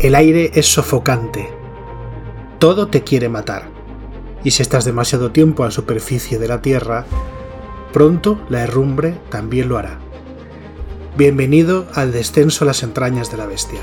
El 0.00 0.14
aire 0.14 0.52
es 0.54 0.72
sofocante. 0.72 1.50
Todo 2.60 2.86
te 2.86 3.02
quiere 3.02 3.28
matar. 3.28 3.64
Y 4.44 4.52
si 4.52 4.62
estás 4.62 4.84
demasiado 4.84 5.32
tiempo 5.32 5.64
a 5.64 5.66
la 5.66 5.72
superficie 5.72 6.38
de 6.38 6.46
la 6.46 6.62
Tierra, 6.62 7.04
pronto 7.92 8.40
la 8.48 8.62
herrumbre 8.62 9.18
también 9.28 9.68
lo 9.68 9.76
hará. 9.76 9.98
Bienvenido 11.16 11.88
al 11.96 12.12
descenso 12.12 12.62
a 12.62 12.68
las 12.68 12.84
entrañas 12.84 13.32
de 13.32 13.38
la 13.38 13.46
bestia. 13.46 13.80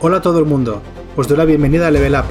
Hola 0.00 0.16
a 0.16 0.22
todo 0.22 0.40
el 0.40 0.46
mundo, 0.46 0.82
os 1.16 1.28
doy 1.28 1.38
la 1.38 1.44
bienvenida 1.44 1.86
a 1.86 1.92
Level 1.92 2.16
Up, 2.16 2.24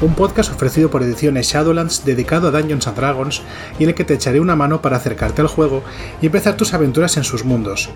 un 0.00 0.14
podcast 0.14 0.50
ofrecido 0.50 0.90
por 0.90 1.02
Ediciones 1.02 1.52
Shadowlands 1.52 2.06
dedicado 2.06 2.48
a 2.48 2.50
Dungeons 2.50 2.86
and 2.86 2.96
Dragons 2.96 3.42
y 3.78 3.82
en 3.82 3.90
el 3.90 3.94
que 3.94 4.04
te 4.04 4.14
echaré 4.14 4.40
una 4.40 4.56
mano 4.56 4.80
para 4.80 4.96
acercarte 4.96 5.42
al 5.42 5.48
juego 5.48 5.82
y 6.22 6.26
empezar 6.26 6.56
tus 6.56 6.72
aventuras 6.72 7.18
en 7.18 7.24
sus 7.24 7.44
mundos. 7.44 7.90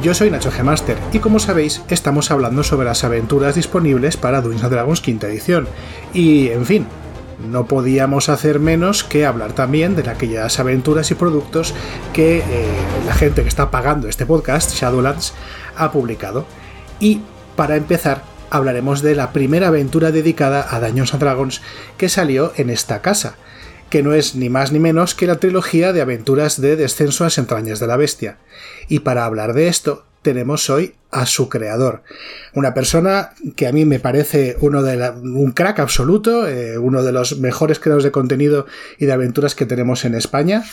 Yo 0.00 0.14
soy 0.14 0.30
Nacho 0.30 0.52
Gemaster 0.52 0.96
y 1.12 1.18
como 1.18 1.40
sabéis 1.40 1.82
estamos 1.88 2.30
hablando 2.30 2.62
sobre 2.62 2.86
las 2.86 3.02
aventuras 3.02 3.56
disponibles 3.56 4.16
para 4.16 4.40
Dungeons 4.40 4.70
Dragons 4.70 5.00
quinta 5.00 5.26
edición. 5.26 5.66
Y, 6.14 6.50
en 6.50 6.66
fin, 6.66 6.86
no 7.50 7.66
podíamos 7.66 8.28
hacer 8.28 8.60
menos 8.60 9.02
que 9.02 9.26
hablar 9.26 9.54
también 9.54 9.96
de 9.96 10.08
aquellas 10.08 10.60
aventuras 10.60 11.10
y 11.10 11.16
productos 11.16 11.74
que 12.12 12.38
eh, 12.38 12.42
la 13.06 13.14
gente 13.14 13.42
que 13.42 13.48
está 13.48 13.72
pagando 13.72 14.08
este 14.08 14.24
podcast, 14.24 14.72
Shadowlands, 14.72 15.34
ha 15.76 15.90
publicado. 15.90 16.46
Y 17.00 17.22
para 17.56 17.74
empezar, 17.74 18.22
hablaremos 18.50 19.02
de 19.02 19.16
la 19.16 19.32
primera 19.32 19.66
aventura 19.66 20.12
dedicada 20.12 20.64
a 20.70 20.78
Dungeons 20.78 21.18
Dragons 21.18 21.60
que 21.96 22.08
salió 22.08 22.52
en 22.54 22.70
esta 22.70 23.02
casa, 23.02 23.34
que 23.90 24.02
no 24.02 24.14
es 24.14 24.34
ni 24.34 24.48
más 24.48 24.72
ni 24.72 24.78
menos 24.78 25.14
que 25.14 25.26
la 25.26 25.36
trilogía 25.36 25.92
de 25.92 26.00
aventuras 26.00 26.60
de 26.60 26.76
Descenso 26.76 27.24
a 27.24 27.26
las 27.26 27.38
entrañas 27.38 27.80
de 27.80 27.86
la 27.86 27.96
bestia. 27.96 28.38
Y 28.88 29.00
para 29.00 29.24
hablar 29.24 29.54
de 29.54 29.68
esto, 29.68 30.04
tenemos 30.22 30.68
hoy 30.68 30.94
a 31.10 31.26
su 31.26 31.48
creador. 31.48 32.02
Una 32.54 32.74
persona 32.74 33.30
que 33.56 33.66
a 33.66 33.72
mí 33.72 33.84
me 33.84 33.98
parece 33.98 34.56
uno 34.60 34.82
de 34.82 35.10
un 35.10 35.52
crack 35.52 35.78
absoluto, 35.78 36.46
eh, 36.46 36.76
uno 36.76 37.02
de 37.02 37.12
los 37.12 37.38
mejores 37.38 37.78
creadores 37.78 38.04
de 38.04 38.10
contenido 38.10 38.66
y 38.98 39.06
de 39.06 39.12
aventuras 39.12 39.54
que 39.54 39.66
tenemos 39.66 40.04
en 40.04 40.14
España, 40.14 40.64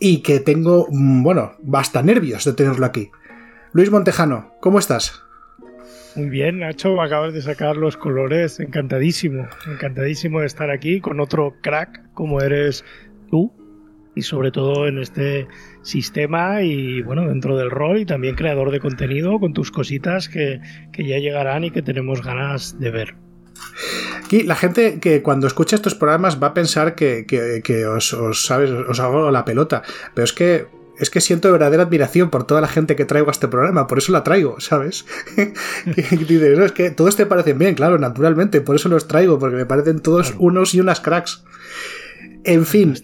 y 0.00 0.22
que 0.22 0.40
tengo, 0.40 0.88
mm, 0.90 1.22
bueno, 1.22 1.52
basta 1.62 2.02
nervios 2.02 2.44
de 2.44 2.54
tenerlo 2.54 2.86
aquí. 2.86 3.10
Luis 3.72 3.90
Montejano, 3.90 4.54
¿cómo 4.60 4.78
estás? 4.78 5.22
Muy 6.16 6.28
bien, 6.28 6.60
Nacho, 6.60 7.00
acabas 7.00 7.34
de 7.34 7.42
sacar 7.42 7.76
los 7.76 7.96
colores, 7.96 8.60
encantadísimo, 8.60 9.48
encantadísimo 9.66 10.40
de 10.40 10.46
estar 10.46 10.70
aquí 10.70 11.00
con 11.00 11.18
otro 11.18 11.54
crack 11.60 12.03
como 12.14 12.40
eres 12.40 12.84
tú 13.30 13.52
y 14.14 14.22
sobre 14.22 14.50
todo 14.50 14.86
en 14.86 14.98
este 14.98 15.48
sistema 15.82 16.62
y 16.62 17.02
bueno, 17.02 17.26
dentro 17.26 17.56
del 17.56 17.70
rol 17.70 17.98
y 17.98 18.06
también 18.06 18.36
creador 18.36 18.70
de 18.70 18.80
contenido 18.80 19.38
con 19.40 19.52
tus 19.52 19.70
cositas 19.70 20.28
que, 20.28 20.60
ya 20.96 21.18
llegarán 21.18 21.64
y 21.64 21.70
que 21.70 21.82
tenemos 21.82 22.22
ganas 22.22 22.78
de 22.78 22.90
ver. 22.90 23.14
Aquí 24.24 24.42
la 24.42 24.56
gente 24.56 25.00
que 25.00 25.22
cuando 25.22 25.46
escucha 25.46 25.76
estos 25.76 25.94
programas 25.94 26.42
va 26.42 26.48
a 26.48 26.54
pensar 26.54 26.94
que, 26.94 27.86
os, 27.86 28.46
sabes, 28.46 28.70
os 28.70 29.00
hago 29.00 29.30
la 29.30 29.44
pelota, 29.44 29.82
pero 30.14 30.24
es 30.24 30.32
que 30.32 30.66
es 30.98 31.10
que 31.10 31.20
siento 31.20 31.50
verdadera 31.50 31.82
admiración 31.82 32.30
por 32.30 32.46
toda 32.46 32.60
la 32.60 32.68
gente 32.68 32.94
que 32.94 33.04
traigo 33.04 33.28
a 33.28 33.32
este 33.32 33.48
programa, 33.48 33.88
por 33.88 33.98
eso 33.98 34.12
la 34.12 34.22
traigo, 34.22 34.60
¿sabes? 34.60 35.04
Dices, 35.86 36.56
no, 36.56 36.64
es 36.64 36.72
que 36.72 36.90
todos 36.90 37.16
te 37.16 37.26
parecen 37.26 37.58
bien, 37.58 37.74
claro, 37.74 37.98
naturalmente, 37.98 38.60
por 38.60 38.76
eso 38.76 38.88
los 38.88 39.08
traigo, 39.08 39.40
porque 39.40 39.56
me 39.56 39.66
parecen 39.66 40.00
todos 40.00 40.34
unos 40.38 40.72
y 40.74 40.80
unas 40.80 41.00
cracks. 41.00 41.42
En 42.44 42.66
fin, 42.66 42.94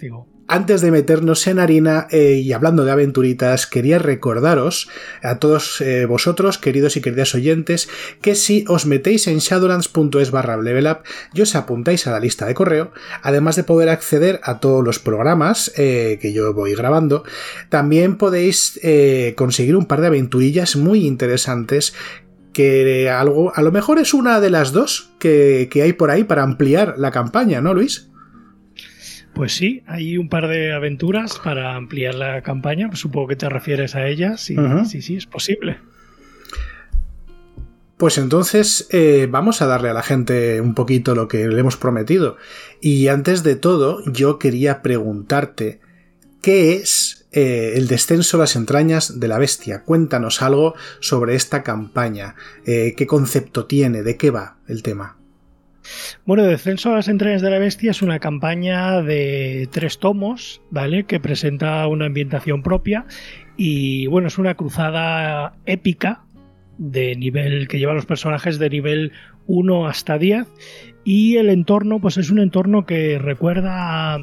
antes 0.53 0.81
de 0.81 0.91
meternos 0.91 1.47
en 1.47 1.61
harina 1.61 2.09
eh, 2.11 2.43
y 2.45 2.53
hablando 2.53 2.85
de 2.85 2.91
aventuritas, 2.91 3.69
quería 3.69 4.01
recordaros 4.01 4.89
a 5.23 5.39
todos 5.39 5.81
eh, 5.81 6.07
vosotros, 6.07 6.59
queridos 6.59 6.97
y 6.97 7.01
queridas 7.01 7.37
oyentes, 7.37 7.89
que 8.21 8.35
si 8.35 8.65
os 8.67 8.85
metéis 8.85 9.29
en 9.29 9.39
shadowlands.es 9.39 10.33
barra 10.33 10.61
levelup 10.61 11.07
y 11.33 11.43
os 11.43 11.55
apuntáis 11.55 12.09
a 12.09 12.11
la 12.11 12.19
lista 12.19 12.47
de 12.47 12.55
correo, 12.55 12.91
además 13.23 13.55
de 13.55 13.63
poder 13.63 13.89
acceder 13.89 14.41
a 14.43 14.59
todos 14.59 14.85
los 14.85 14.99
programas 14.99 15.73
eh, 15.77 16.19
que 16.21 16.33
yo 16.33 16.53
voy 16.53 16.75
grabando, 16.75 17.23
también 17.69 18.17
podéis 18.17 18.81
conseguir 19.37 19.77
un 19.77 19.87
par 19.87 20.01
de 20.01 20.09
aventurillas 20.09 20.75
muy 20.75 21.07
interesantes 21.07 21.95
que 22.53 23.09
algo, 23.09 23.53
a 23.55 23.63
lo 23.63 23.71
mejor 23.71 24.01
es 24.01 24.13
una 24.13 24.41
de 24.41 24.51
las 24.51 24.73
dos 24.73 25.13
que, 25.21 25.69
que 25.71 25.83
hay 25.83 25.93
por 25.93 26.11
ahí 26.11 26.25
para 26.25 26.43
ampliar 26.43 26.97
la 26.99 27.13
campaña, 27.13 27.61
¿no, 27.61 27.73
Luis? 27.73 28.10
Pues 29.35 29.53
sí, 29.53 29.83
hay 29.87 30.19
un 30.19 30.29
par 30.29 30.49
de 30.49 30.73
aventuras 30.73 31.39
para 31.43 31.77
ampliar 31.77 32.15
la 32.15 32.43
campaña. 32.43 32.91
Supongo 32.95 33.29
que 33.29 33.37
te 33.37 33.49
refieres 33.49 33.95
a 33.95 34.07
ellas. 34.07 34.41
Sí, 34.41 34.57
sí, 34.87 35.03
sí, 35.03 35.17
es 35.17 35.27
posible. 35.27 35.79
Pues 38.01 38.17
entonces 38.17 38.89
eh, 38.93 39.29
vamos 39.31 39.61
a 39.61 39.67
darle 39.67 39.91
a 39.91 39.93
la 39.93 40.03
gente 40.03 40.63
un 40.63 40.75
poquito 40.75 41.15
lo 41.15 41.29
que 41.29 41.47
le 41.49 41.61
hemos 41.61 41.77
prometido. 41.77 42.39
Y 42.81 43.09
antes 43.09 43.43
de 43.43 43.57
todo, 43.57 44.03
yo 44.11 44.39
quería 44.39 44.81
preguntarte, 44.81 45.81
¿qué 46.41 46.77
es 46.77 47.27
eh, 47.33 47.75
el 47.77 47.89
descenso 47.89 48.39
a 48.39 48.41
las 48.41 48.57
entrañas 48.57 49.21
de 49.21 49.29
la 49.29 49.39
bestia? 49.39 49.83
Cuéntanos 49.85 50.41
algo 50.41 50.75
sobre 51.01 51.35
esta 51.35 51.63
campaña. 51.63 52.37
Eh, 52.65 52.95
¿Qué 52.97 53.07
concepto 53.07 53.67
tiene? 53.67 54.03
¿De 54.03 54.17
qué 54.17 54.31
va 54.31 54.57
el 54.67 54.83
tema? 54.83 55.20
Bueno, 56.25 56.45
Descenso 56.45 56.93
a 56.93 56.97
las 56.97 57.09
entrañas 57.09 57.43
de 57.43 57.51
la 57.51 57.59
bestia 57.59 57.91
es 57.91 58.03
una 58.03 58.19
campaña 58.19 59.03
de 59.03 59.69
tres 59.73 59.99
tomos, 59.99 60.63
¿vale? 60.71 61.05
Que 61.05 61.21
presenta 61.21 61.87
una 61.87 62.07
ambientación 62.07 62.63
propia 62.63 63.07
y, 63.57 64.07
bueno, 64.07 64.29
es 64.29 64.39
una 64.39 64.55
cruzada 64.55 65.55
épica 65.67 66.23
de 66.79 67.15
nivel 67.17 67.69
que 67.69 67.79
lleva 67.79 67.93
a 67.93 67.97
los 67.97 68.07
personajes 68.07 68.59
de 68.59 68.71
nivel 68.71 69.13
1 69.47 69.87
hasta 69.87 70.19
10 70.19 70.47
y 71.05 71.37
el 71.37 71.51
entorno, 71.51 72.01
pues 72.01 72.17
es 72.17 72.31
un 72.31 72.39
entorno 72.39 72.87
que 72.87 73.19
recuerda 73.19 74.19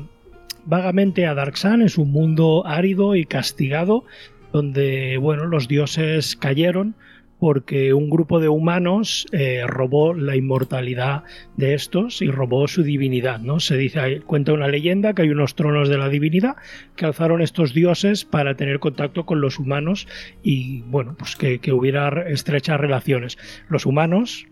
vagamente 0.65 1.25
a 1.25 1.33
Dark 1.33 1.57
Sun, 1.57 1.81
es 1.81 1.97
un 1.97 2.11
mundo 2.11 2.65
árido 2.65 3.15
y 3.15 3.25
castigado 3.25 4.05
donde, 4.51 5.17
bueno, 5.17 5.45
los 5.45 5.67
dioses 5.67 6.35
cayeron 6.35 6.95
porque 7.39 7.93
un 7.93 8.09
grupo 8.09 8.39
de 8.39 8.49
humanos 8.49 9.27
eh, 9.31 9.63
robó 9.67 10.13
la 10.13 10.35
inmortalidad 10.35 11.23
de 11.55 11.73
estos 11.75 12.21
y 12.21 12.31
robó 12.31 12.67
su 12.67 12.83
divinidad, 12.83 13.39
¿no? 13.39 13.59
Se 13.59 13.77
dice, 13.77 14.21
cuenta 14.21 14.53
una 14.53 14.67
leyenda 14.67 15.13
que 15.13 15.23
hay 15.23 15.29
unos 15.29 15.55
tronos 15.55 15.89
de 15.89 15.97
la 15.97 16.09
divinidad 16.09 16.55
que 16.95 17.05
alzaron 17.05 17.41
estos 17.41 17.73
dioses 17.73 18.25
para 18.25 18.55
tener 18.55 18.79
contacto 18.79 19.25
con 19.25 19.39
los 19.39 19.59
humanos 19.59 20.07
y, 20.41 20.81
bueno, 20.83 21.15
pues 21.17 21.35
que, 21.35 21.59
que 21.59 21.73
hubiera 21.73 22.09
estrechas 22.27 22.79
relaciones. 22.79 23.37
Los 23.69 23.85
humanos, 23.85 24.47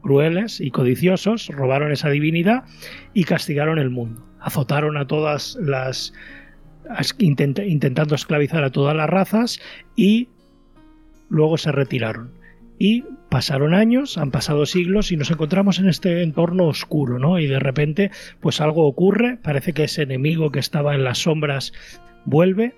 crueles 0.00 0.60
y 0.60 0.70
codiciosos, 0.70 1.48
robaron 1.48 1.92
esa 1.92 2.08
divinidad 2.08 2.64
y 3.12 3.24
castigaron 3.24 3.78
el 3.78 3.90
mundo. 3.90 4.26
Azotaron 4.40 4.96
a 4.96 5.06
todas 5.06 5.58
las 5.60 6.14
intentando 7.18 8.16
esclavizar 8.16 8.64
a 8.64 8.70
todas 8.70 8.96
las 8.96 9.08
razas 9.08 9.60
y 9.94 10.28
luego 11.30 11.56
se 11.56 11.72
retiraron. 11.72 12.32
Y 12.78 13.04
pasaron 13.30 13.74
años, 13.74 14.18
han 14.18 14.30
pasado 14.30 14.66
siglos 14.66 15.12
y 15.12 15.16
nos 15.16 15.30
encontramos 15.30 15.78
en 15.78 15.88
este 15.88 16.22
entorno 16.22 16.66
oscuro, 16.66 17.18
¿no? 17.18 17.38
Y 17.38 17.46
de 17.46 17.58
repente, 17.58 18.10
pues 18.40 18.60
algo 18.60 18.86
ocurre, 18.86 19.38
parece 19.42 19.72
que 19.72 19.84
ese 19.84 20.02
enemigo 20.02 20.50
que 20.50 20.58
estaba 20.58 20.94
en 20.94 21.04
las 21.04 21.18
sombras 21.18 21.72
vuelve 22.24 22.74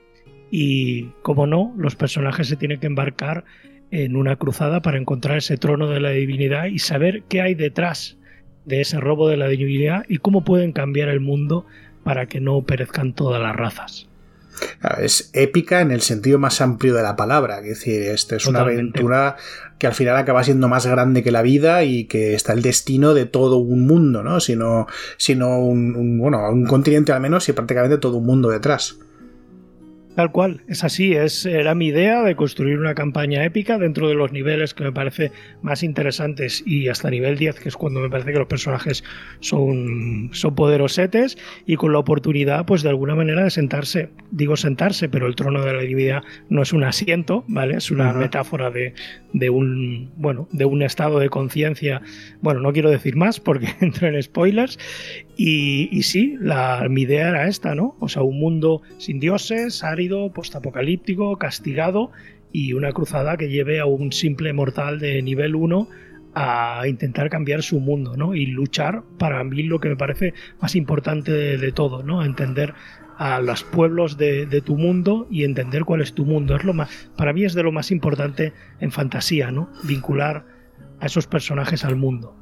y, 0.50 1.04
como 1.22 1.46
no, 1.46 1.72
los 1.76 1.96
personajes 1.96 2.48
se 2.48 2.56
tienen 2.56 2.80
que 2.80 2.86
embarcar 2.86 3.44
en 3.90 4.16
una 4.16 4.36
cruzada 4.36 4.82
para 4.82 4.98
encontrar 4.98 5.38
ese 5.38 5.56
trono 5.56 5.88
de 5.88 6.00
la 6.00 6.10
divinidad 6.10 6.66
y 6.66 6.78
saber 6.78 7.22
qué 7.28 7.40
hay 7.40 7.54
detrás 7.54 8.18
de 8.64 8.80
ese 8.80 9.00
robo 9.00 9.28
de 9.28 9.36
la 9.36 9.48
divinidad 9.48 10.04
y 10.08 10.18
cómo 10.18 10.44
pueden 10.44 10.72
cambiar 10.72 11.08
el 11.08 11.20
mundo 11.20 11.66
para 12.02 12.26
que 12.26 12.40
no 12.40 12.62
perezcan 12.62 13.12
todas 13.12 13.40
las 13.40 13.54
razas. 13.54 14.11
Es 15.00 15.30
épica 15.32 15.80
en 15.80 15.90
el 15.90 16.02
sentido 16.02 16.38
más 16.38 16.60
amplio 16.60 16.94
de 16.94 17.02
la 17.02 17.16
palabra. 17.16 17.58
Es 17.60 17.68
decir, 17.68 18.02
esta 18.02 18.36
es 18.36 18.46
una 18.46 18.60
aventura 18.60 19.36
que 19.78 19.86
al 19.86 19.94
final 19.94 20.16
acaba 20.16 20.44
siendo 20.44 20.68
más 20.68 20.86
grande 20.86 21.22
que 21.22 21.32
la 21.32 21.42
vida 21.42 21.84
y 21.84 22.04
que 22.04 22.34
está 22.34 22.52
el 22.52 22.62
destino 22.62 23.14
de 23.14 23.26
todo 23.26 23.56
un 23.56 23.86
mundo, 23.86 24.22
¿no? 24.22 24.40
Sino, 24.40 24.86
sino 25.16 25.58
un, 25.58 26.18
bueno, 26.18 26.50
un 26.50 26.66
continente 26.66 27.12
al 27.12 27.20
menos 27.20 27.48
y 27.48 27.52
prácticamente 27.52 27.98
todo 27.98 28.18
un 28.18 28.26
mundo 28.26 28.48
detrás. 28.50 28.96
Tal 30.14 30.30
cual, 30.30 30.60
es 30.68 30.84
así, 30.84 31.14
es, 31.14 31.46
era 31.46 31.74
mi 31.74 31.86
idea 31.86 32.22
de 32.22 32.36
construir 32.36 32.78
una 32.78 32.94
campaña 32.94 33.44
épica 33.44 33.78
dentro 33.78 34.08
de 34.08 34.14
los 34.14 34.30
niveles 34.30 34.74
que 34.74 34.84
me 34.84 34.92
parece 34.92 35.32
más 35.62 35.82
interesantes 35.82 36.62
y 36.66 36.88
hasta 36.88 37.08
nivel 37.08 37.38
10, 37.38 37.60
que 37.60 37.70
es 37.70 37.76
cuando 37.76 38.00
me 38.00 38.10
parece 38.10 38.32
que 38.32 38.38
los 38.38 38.46
personajes 38.46 39.04
son, 39.40 40.28
son 40.32 40.54
poderosetes 40.54 41.38
y 41.66 41.76
con 41.76 41.94
la 41.94 41.98
oportunidad 41.98 42.66
pues 42.66 42.82
de 42.82 42.90
alguna 42.90 43.14
manera 43.14 43.44
de 43.44 43.50
sentarse, 43.50 44.10
digo 44.30 44.56
sentarse, 44.56 45.08
pero 45.08 45.26
el 45.26 45.34
trono 45.34 45.64
de 45.64 45.72
la 45.72 45.80
divinidad 45.80 46.22
no 46.50 46.60
es 46.60 46.74
un 46.74 46.84
asiento, 46.84 47.44
¿vale? 47.48 47.76
Es 47.78 47.90
una 47.90 48.12
metáfora 48.12 48.70
de, 48.70 48.92
de, 49.32 49.48
un, 49.48 50.10
bueno, 50.16 50.46
de 50.52 50.66
un 50.66 50.82
estado 50.82 51.20
de 51.20 51.30
conciencia, 51.30 52.02
bueno, 52.42 52.60
no 52.60 52.74
quiero 52.74 52.90
decir 52.90 53.16
más 53.16 53.40
porque 53.40 53.68
entro 53.80 54.08
en 54.08 54.22
spoilers 54.22 54.78
y, 55.36 55.88
y 55.90 56.02
sí, 56.02 56.36
la, 56.38 56.86
mi 56.90 57.02
idea 57.02 57.30
era 57.30 57.48
esta, 57.48 57.74
¿no? 57.74 57.96
O 57.98 58.08
sea, 58.08 58.22
un 58.22 58.38
mundo 58.38 58.82
sin 58.98 59.18
dioses, 59.18 59.82
postapocalíptico, 60.32 61.36
castigado 61.38 62.10
y 62.52 62.74
una 62.74 62.92
cruzada 62.92 63.36
que 63.36 63.48
lleve 63.48 63.80
a 63.80 63.86
un 63.86 64.12
simple 64.12 64.52
mortal 64.52 64.98
de 64.98 65.22
nivel 65.22 65.54
1 65.54 65.88
a 66.34 66.82
intentar 66.86 67.28
cambiar 67.28 67.62
su 67.62 67.80
mundo, 67.80 68.16
¿no? 68.16 68.34
Y 68.34 68.46
luchar, 68.46 69.02
para 69.18 69.42
mí, 69.44 69.62
lo 69.64 69.80
que 69.80 69.90
me 69.90 69.96
parece 69.96 70.34
más 70.60 70.74
importante 70.76 71.30
de, 71.32 71.72
todo, 71.72 72.02
¿no? 72.02 72.24
Entender 72.24 72.74
a 73.18 73.40
los 73.40 73.64
pueblos 73.64 74.16
de, 74.16 74.62
tu 74.64 74.76
mundo 74.76 75.26
y 75.30 75.44
entender 75.44 75.84
cuál 75.84 76.00
es 76.00 76.14
tu 76.14 76.24
mundo. 76.24 76.56
Es 76.56 76.64
lo 76.64 76.72
más, 76.72 77.10
para 77.16 77.32
mí 77.32 77.44
es 77.44 77.54
de 77.54 77.62
lo 77.62 77.72
más 77.72 77.90
importante 77.90 78.52
en 78.80 78.90
fantasía, 78.92 79.50
¿no? 79.50 79.70
Vincular 79.84 80.46
a 81.00 81.06
esos 81.06 81.26
personajes 81.26 81.84
al 81.84 81.96
mundo. 81.96 82.36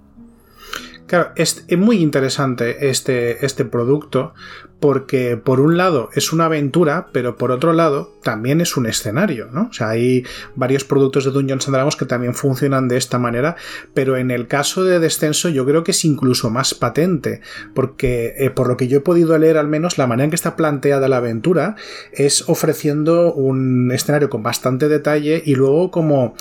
Claro, 1.07 1.33
es, 1.35 1.67
muy 1.77 1.97
interesante 1.97 2.89
este, 2.89 3.45
este 3.45 3.65
producto 3.65 4.33
porque 4.81 5.37
por 5.37 5.61
un 5.61 5.77
lado 5.77 6.09
es 6.15 6.33
una 6.33 6.47
aventura, 6.47 7.09
pero 7.13 7.37
por 7.37 7.51
otro 7.53 7.75
lado 7.75 8.15
también 8.23 8.61
es 8.61 8.77
un 8.77 8.87
escenario, 8.87 9.49
¿no? 9.53 9.69
O 9.71 9.73
sea, 9.73 9.91
hay 9.91 10.25
varios 10.55 10.85
productos 10.85 11.25
de 11.25 11.31
Dungeons 11.31 11.67
and 11.67 11.75
Dragons 11.75 11.97
que 11.97 12.07
también 12.07 12.35
funcionan 12.35 12.89
de 12.89 12.97
esta 12.97 13.19
manera, 13.19 13.57
pero 13.95 14.17
en 14.17 14.31
el 14.31 14.47
caso 14.47 14.83
de 14.85 14.99
Descenso 14.99 15.51
yo 15.51 15.67
creo 15.67 15.85
que 15.85 15.91
es 15.91 16.05
incluso 16.05 16.51
más 16.51 16.75
patente, 16.75 17.43
porque 17.75 18.35
eh, 18.39 18.51
por 18.51 18.69
lo 18.69 18.77
que 18.77 18.89
yo 18.89 18.99
he 18.99 19.03
podido 19.03 19.37
leer 19.39 19.59
al 19.59 19.69
menos, 19.69 19.99
la 19.99 20.07
manera 20.07 20.25
en 20.25 20.31
que 20.31 20.37
está 20.37 20.57
planteada 20.57 21.09
la 21.09 21.19
aventura 21.19 21.77
es 22.13 22.49
ofreciendo 22.49 23.35
un 23.35 23.93
escenario 23.93 24.31
con 24.31 24.43
bastante 24.43 24.89
detalle 24.89 25.43
y 25.45 25.55
luego 25.55 25.91
como 25.91 26.35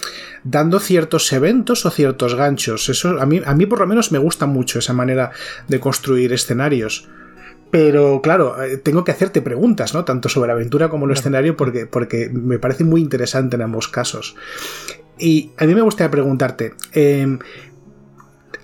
dando 0.44 0.80
ciertos 0.80 1.31
eventos 1.33 1.86
o 1.86 1.91
ciertos 1.91 2.36
ganchos. 2.36 2.88
Eso 2.88 3.19
a 3.19 3.25
mí, 3.25 3.41
a 3.45 3.53
mí 3.53 3.65
por 3.65 3.80
lo 3.80 3.88
menos 3.88 4.13
me 4.13 4.18
gusta 4.18 4.45
mucho 4.45 4.80
esa 4.80 4.94
manera 4.94 5.31
de 5.68 5.80
construir 5.80 6.31
escenarios. 6.31 7.09
Pero 7.71 8.21
claro, 8.21 8.62
eh, 8.63 8.77
tengo 8.77 9.04
que 9.04 9.12
hacerte 9.12 9.42
preguntas, 9.42 9.94
¿no? 9.94 10.04
Tanto 10.06 10.30
sobre 10.30 10.48
la 10.48 10.54
aventura 10.54 10.89
como 10.89 11.06
el 11.06 11.12
escenario, 11.12 11.56
porque, 11.56 11.86
porque 11.86 12.30
me 12.30 12.57
parece 12.57 12.83
muy 12.83 13.01
interesante 13.01 13.56
en 13.56 13.62
ambos 13.62 13.88
casos. 13.88 14.36
Y 15.19 15.51
a 15.57 15.66
mí 15.66 15.75
me 15.75 15.81
gustaría 15.81 16.10
preguntarte, 16.10 16.74
eh, 16.94 17.38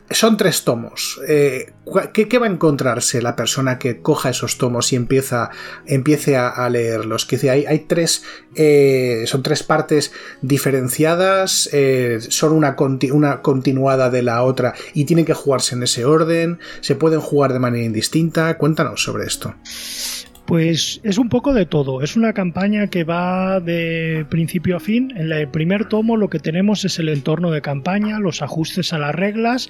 son 0.09 0.37
tres 0.37 0.63
tomos. 0.63 1.19
Eh, 1.27 1.73
¿qué, 2.13 2.37
va 2.37 2.45
a 2.45 2.49
encontrarse 2.49 3.21
la 3.21 3.35
persona 3.35 3.79
que 3.79 4.01
coja 4.01 4.29
esos 4.29 4.57
tomos 4.57 4.93
y 4.93 4.95
empieza, 4.95 5.49
empiece 5.85 6.37
a, 6.37 6.69
leerlos? 6.69 7.25
Que 7.25 7.49
hay, 7.49 7.79
tres, 7.87 8.23
eh, 8.55 9.23
son 9.25 9.41
tres 9.43 9.63
partes 9.63 10.11
diferenciadas, 10.41 11.69
eh, 11.73 12.19
son 12.21 12.53
una, 12.53 12.75
una, 13.11 13.41
continuada 13.41 14.09
de 14.09 14.21
la 14.21 14.43
otra 14.43 14.73
y 14.93 15.05
tienen 15.05 15.25
que 15.25 15.33
jugarse 15.33 15.75
en 15.75 15.83
ese 15.83 16.05
orden, 16.05 16.59
se 16.81 16.95
pueden 16.95 17.19
jugar 17.19 17.53
de 17.53 17.59
manera 17.59 17.85
indistinta. 17.85 18.57
Cuéntanos 18.57 19.03
sobre 19.03 19.25
esto. 19.25 19.55
Pues 20.45 21.01
es 21.03 21.17
un 21.17 21.29
poco 21.29 21.53
de 21.53 21.65
todo. 21.65 22.03
Es 22.03 22.15
una 22.15 22.33
campaña 22.33 22.87
que 22.87 23.03
va 23.03 23.59
de 23.59 24.27
principio 24.29 24.77
a 24.77 24.79
fin. 24.79 25.11
En 25.17 25.31
el 25.31 25.47
primer 25.47 25.89
tomo 25.89 26.17
lo 26.17 26.29
que 26.29 26.37
tenemos 26.37 26.85
es 26.85 26.99
el 26.99 27.09
entorno 27.09 27.49
de 27.49 27.61
campaña, 27.61 28.19
los 28.19 28.43
ajustes 28.43 28.93
a 28.93 28.99
las 28.99 29.15
reglas 29.15 29.69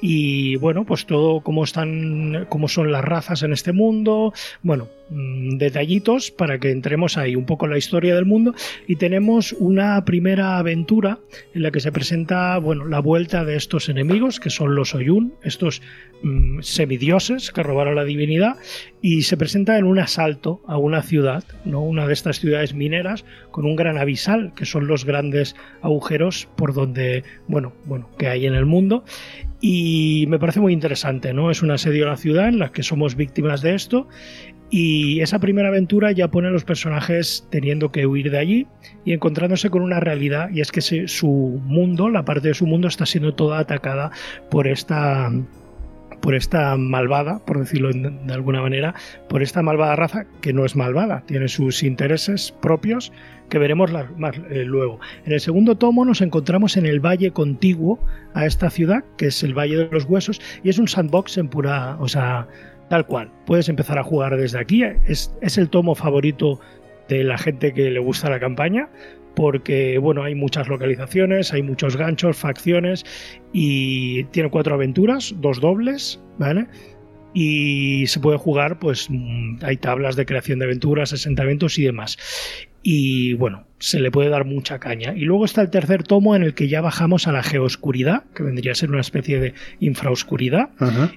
y 0.00 0.56
bueno, 0.56 0.84
pues 0.84 1.06
todo 1.06 1.40
cómo 1.40 1.64
están, 1.64 2.46
cómo 2.48 2.68
son 2.68 2.90
las 2.90 3.04
razas 3.04 3.42
en 3.44 3.52
este 3.52 3.72
mundo. 3.72 4.32
Bueno, 4.62 4.88
mm, 5.10 5.58
detallitos 5.58 6.32
para 6.32 6.58
que 6.58 6.70
entremos 6.70 7.16
ahí 7.16 7.36
un 7.36 7.46
poco 7.46 7.66
en 7.66 7.72
la 7.72 7.78
historia 7.78 8.16
del 8.16 8.26
mundo 8.26 8.52
y 8.88 8.96
tenemos 8.96 9.52
una 9.52 10.04
primera 10.04 10.58
aventura 10.58 11.18
en 11.54 11.62
la 11.62 11.70
que 11.70 11.80
se 11.80 11.92
presenta 11.92 12.58
bueno 12.58 12.84
la 12.84 12.98
vuelta 12.98 13.44
de 13.44 13.56
estos 13.56 13.88
enemigos 13.88 14.40
que 14.40 14.50
son 14.50 14.74
los 14.74 14.94
Oyun 14.94 15.34
estos 15.42 15.82
mm, 16.22 16.60
semidioses 16.60 17.50
que 17.52 17.62
robaron 17.62 17.94
la 17.94 18.04
divinidad 18.04 18.56
y 19.00 19.22
se 19.22 19.36
presenta 19.36 19.78
en 19.78 19.84
un 19.84 19.98
asalto 19.98 20.62
a 20.66 20.78
una 20.78 21.02
ciudad 21.02 21.44
no 21.64 21.80
una 21.82 22.06
de 22.06 22.12
estas 22.12 22.40
ciudades 22.40 22.74
mineras 22.74 23.24
con 23.50 23.64
un 23.64 23.76
gran 23.76 23.98
abisal 23.98 24.52
que 24.54 24.64
son 24.64 24.86
los 24.86 25.04
grandes 25.04 25.56
agujeros 25.82 26.48
por 26.56 26.74
donde 26.74 27.24
bueno 27.48 27.72
bueno 27.84 28.08
que 28.18 28.28
hay 28.28 28.46
en 28.46 28.54
el 28.54 28.66
mundo 28.66 29.04
y 29.60 30.26
me 30.28 30.38
parece 30.38 30.60
muy 30.60 30.72
interesante, 30.72 31.32
¿no? 31.32 31.50
Es 31.50 31.62
un 31.62 31.70
asedio 31.70 32.06
a 32.06 32.10
la 32.10 32.16
ciudad 32.16 32.48
en 32.48 32.58
la 32.58 32.72
que 32.72 32.82
somos 32.82 33.16
víctimas 33.16 33.62
de 33.62 33.74
esto 33.74 34.06
y 34.68 35.20
esa 35.20 35.38
primera 35.38 35.68
aventura 35.68 36.10
ya 36.12 36.28
pone 36.28 36.48
a 36.48 36.50
los 36.50 36.64
personajes 36.64 37.46
teniendo 37.50 37.92
que 37.92 38.06
huir 38.06 38.30
de 38.30 38.38
allí 38.38 38.66
y 39.04 39.12
encontrándose 39.12 39.70
con 39.70 39.82
una 39.82 40.00
realidad 40.00 40.50
y 40.52 40.60
es 40.60 40.72
que 40.72 40.80
su 40.80 41.60
mundo, 41.64 42.08
la 42.08 42.24
parte 42.24 42.48
de 42.48 42.54
su 42.54 42.66
mundo 42.66 42.88
está 42.88 43.06
siendo 43.06 43.34
toda 43.34 43.60
atacada 43.60 44.10
por 44.50 44.66
esta 44.66 45.30
por 46.20 46.34
esta 46.34 46.76
malvada, 46.76 47.38
por 47.44 47.58
decirlo 47.58 47.90
de 47.92 48.32
alguna 48.32 48.62
manera, 48.62 48.94
por 49.28 49.42
esta 49.42 49.62
malvada 49.62 49.96
raza 49.96 50.26
que 50.40 50.52
no 50.52 50.64
es 50.64 50.76
malvada, 50.76 51.22
tiene 51.26 51.48
sus 51.48 51.82
intereses 51.82 52.52
propios 52.60 53.12
que 53.48 53.58
veremos 53.58 53.92
más 54.16 54.36
eh, 54.50 54.64
luego. 54.64 54.98
En 55.24 55.32
el 55.32 55.40
segundo 55.40 55.76
tomo 55.76 56.04
nos 56.04 56.20
encontramos 56.20 56.76
en 56.76 56.86
el 56.86 57.00
valle 57.00 57.30
contiguo 57.30 57.98
a 58.34 58.46
esta 58.46 58.70
ciudad, 58.70 59.04
que 59.16 59.26
es 59.26 59.42
el 59.42 59.54
Valle 59.54 59.76
de 59.76 59.88
los 59.90 60.04
Huesos, 60.04 60.40
y 60.62 60.68
es 60.68 60.78
un 60.78 60.88
sandbox 60.88 61.38
en 61.38 61.48
pura, 61.48 61.96
o 62.00 62.08
sea, 62.08 62.48
tal 62.88 63.06
cual. 63.06 63.30
Puedes 63.46 63.68
empezar 63.68 63.98
a 63.98 64.02
jugar 64.02 64.36
desde 64.36 64.58
aquí. 64.58 64.82
Es, 64.82 65.32
es 65.40 65.58
el 65.58 65.70
tomo 65.70 65.94
favorito 65.94 66.60
de 67.08 67.22
la 67.24 67.38
gente 67.38 67.72
que 67.72 67.90
le 67.90 68.00
gusta 68.00 68.30
la 68.30 68.40
campaña, 68.40 68.88
porque 69.36 69.98
bueno, 69.98 70.24
hay 70.24 70.34
muchas 70.34 70.66
localizaciones, 70.66 71.52
hay 71.52 71.62
muchos 71.62 71.96
ganchos, 71.96 72.36
facciones 72.36 73.04
y 73.52 74.24
tiene 74.24 74.50
cuatro 74.50 74.74
aventuras, 74.74 75.32
dos 75.36 75.60
dobles, 75.60 76.20
¿vale? 76.38 76.66
Y 77.34 78.06
se 78.06 78.18
puede 78.18 78.38
jugar, 78.38 78.78
pues 78.78 79.08
mm, 79.10 79.58
hay 79.62 79.76
tablas 79.76 80.16
de 80.16 80.24
creación 80.24 80.58
de 80.58 80.64
aventuras, 80.64 81.12
asentamientos 81.12 81.78
y 81.78 81.84
demás 81.84 82.16
y 82.88 83.34
bueno, 83.34 83.66
se 83.80 83.98
le 83.98 84.12
puede 84.12 84.28
dar 84.28 84.44
mucha 84.44 84.78
caña. 84.78 85.12
Y 85.16 85.22
luego 85.22 85.44
está 85.44 85.60
el 85.60 85.70
tercer 85.70 86.04
tomo 86.04 86.36
en 86.36 86.44
el 86.44 86.54
que 86.54 86.68
ya 86.68 86.80
bajamos 86.80 87.26
a 87.26 87.32
la 87.32 87.42
geoscuridad, 87.42 88.22
que 88.32 88.44
vendría 88.44 88.70
a 88.70 88.74
ser 88.76 88.90
una 88.90 89.00
especie 89.00 89.40
de 89.40 89.54
infraoscuridad, 89.80 90.70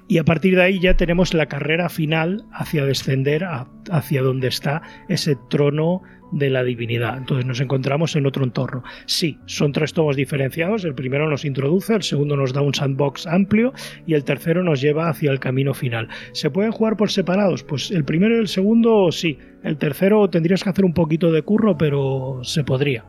y 0.08 0.18
a 0.18 0.24
partir 0.24 0.56
de 0.56 0.64
ahí 0.64 0.80
ya 0.80 0.98
tenemos 0.98 1.36
la 1.36 1.46
carrera 1.46 1.88
final 1.90 2.44
hacia 2.52 2.86
descender 2.86 3.46
hacia 3.92 4.24
donde 4.24 4.48
está 4.48 4.82
ese 5.10 5.38
trono 5.52 6.02
de 6.32 6.50
la 6.50 6.64
divinidad. 6.64 7.20
Entonces 7.20 7.46
nos 7.46 7.62
encontramos 7.62 8.16
en 8.16 8.26
otro 8.26 8.44
entorno. 8.44 8.84
Sí, 9.06 9.38
son 9.46 9.72
tres 9.72 9.94
tomos 9.94 10.16
diferenciados. 10.16 10.86
El 10.86 10.96
primero 10.96 11.30
nos 11.30 11.46
introduce, 11.46 11.94
el 11.94 12.04
segundo 12.04 12.36
nos 12.36 12.52
da 12.52 12.62
un 12.62 12.74
sandbox 12.74 13.28
amplio 13.28 13.74
y 14.08 14.16
el 14.16 14.24
tercero 14.24 14.64
nos 14.64 14.82
lleva 14.82 15.08
hacia 15.08 15.30
el 15.32 15.40
camino 15.40 15.76
final. 15.76 16.08
¿Se 16.32 16.50
pueden 16.50 16.72
jugar 16.72 16.98
por 16.98 17.12
separados? 17.12 17.64
Pues 17.64 17.92
el 17.92 18.06
primero 18.06 18.36
y 18.36 18.40
el 18.40 18.48
segundo 18.48 19.12
sí. 19.12 19.38
El 19.64 19.78
tercero 19.78 20.30
tendrías 20.30 20.64
que 20.64 20.70
hacer 20.70 20.86
un 20.86 20.94
poquito 20.94 21.32
de 21.32 21.42
curro, 21.42 21.78
pero 21.78 22.40
se 22.44 22.64
podría. 22.64 23.06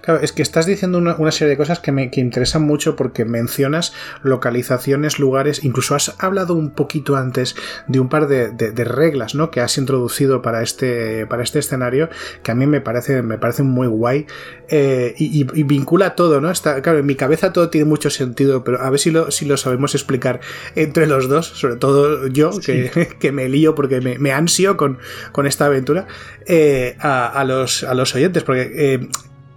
Claro, 0.00 0.20
es 0.20 0.32
que 0.32 0.42
estás 0.42 0.66
diciendo 0.66 0.98
una, 0.98 1.32
serie 1.32 1.50
de 1.50 1.56
cosas 1.56 1.80
que 1.80 1.92
me 1.92 2.10
interesan 2.14 2.62
mucho 2.62 2.96
porque 2.96 3.24
mencionas 3.24 3.92
localizaciones, 4.22 5.18
lugares, 5.18 5.64
incluso 5.64 5.94
has 5.94 6.14
hablado 6.18 6.54
un 6.54 6.70
poquito 6.70 7.16
antes 7.16 7.56
de 7.88 8.00
un 8.00 8.08
par 8.08 8.28
de, 8.28 8.84
reglas 8.84 9.34
¿no? 9.34 9.50
que 9.50 9.60
has 9.60 9.78
introducido 9.78 10.42
para 10.42 10.62
este, 10.62 11.26
para 11.26 11.42
este 11.42 11.58
escenario 11.58 12.08
que 12.42 12.50
a 12.50 12.54
mí 12.54 12.66
me 12.66 12.80
parece, 12.80 13.22
me 13.22 13.38
parece 13.38 13.62
muy 13.62 13.86
guay 13.86 14.26
eh, 14.68 15.14
y, 15.16 15.44
vincula 15.64 16.14
todo, 16.14 16.40
¿no? 16.40 16.50
Está, 16.50 16.82
claro, 16.82 16.98
en 16.98 17.06
mi 17.06 17.14
cabeza 17.14 17.52
todo 17.52 17.70
tiene 17.70 17.86
mucho 17.86 18.10
sentido, 18.10 18.64
pero 18.64 18.80
a 18.80 18.90
ver 18.90 19.00
si 19.00 19.10
lo, 19.10 19.30
si 19.30 19.44
lo 19.44 19.56
sabemos 19.56 19.94
explicar 19.94 20.40
entre 20.74 21.06
los 21.06 21.28
dos, 21.28 21.46
sobre 21.46 21.76
todo 21.76 22.26
yo, 22.28 22.50
que, 22.60 23.30
me 23.32 23.48
lío 23.48 23.74
porque 23.74 24.00
me, 24.00 24.32
ansio 24.32 24.76
con, 24.76 24.98
con 25.32 25.46
esta 25.46 25.66
aventura, 25.66 26.06
eh, 26.46 26.96
a, 27.00 27.44
los, 27.44 27.84
a 27.84 27.94
los 27.94 28.14
oyentes, 28.14 28.42
porque... 28.42 28.70
Eh, 28.74 29.08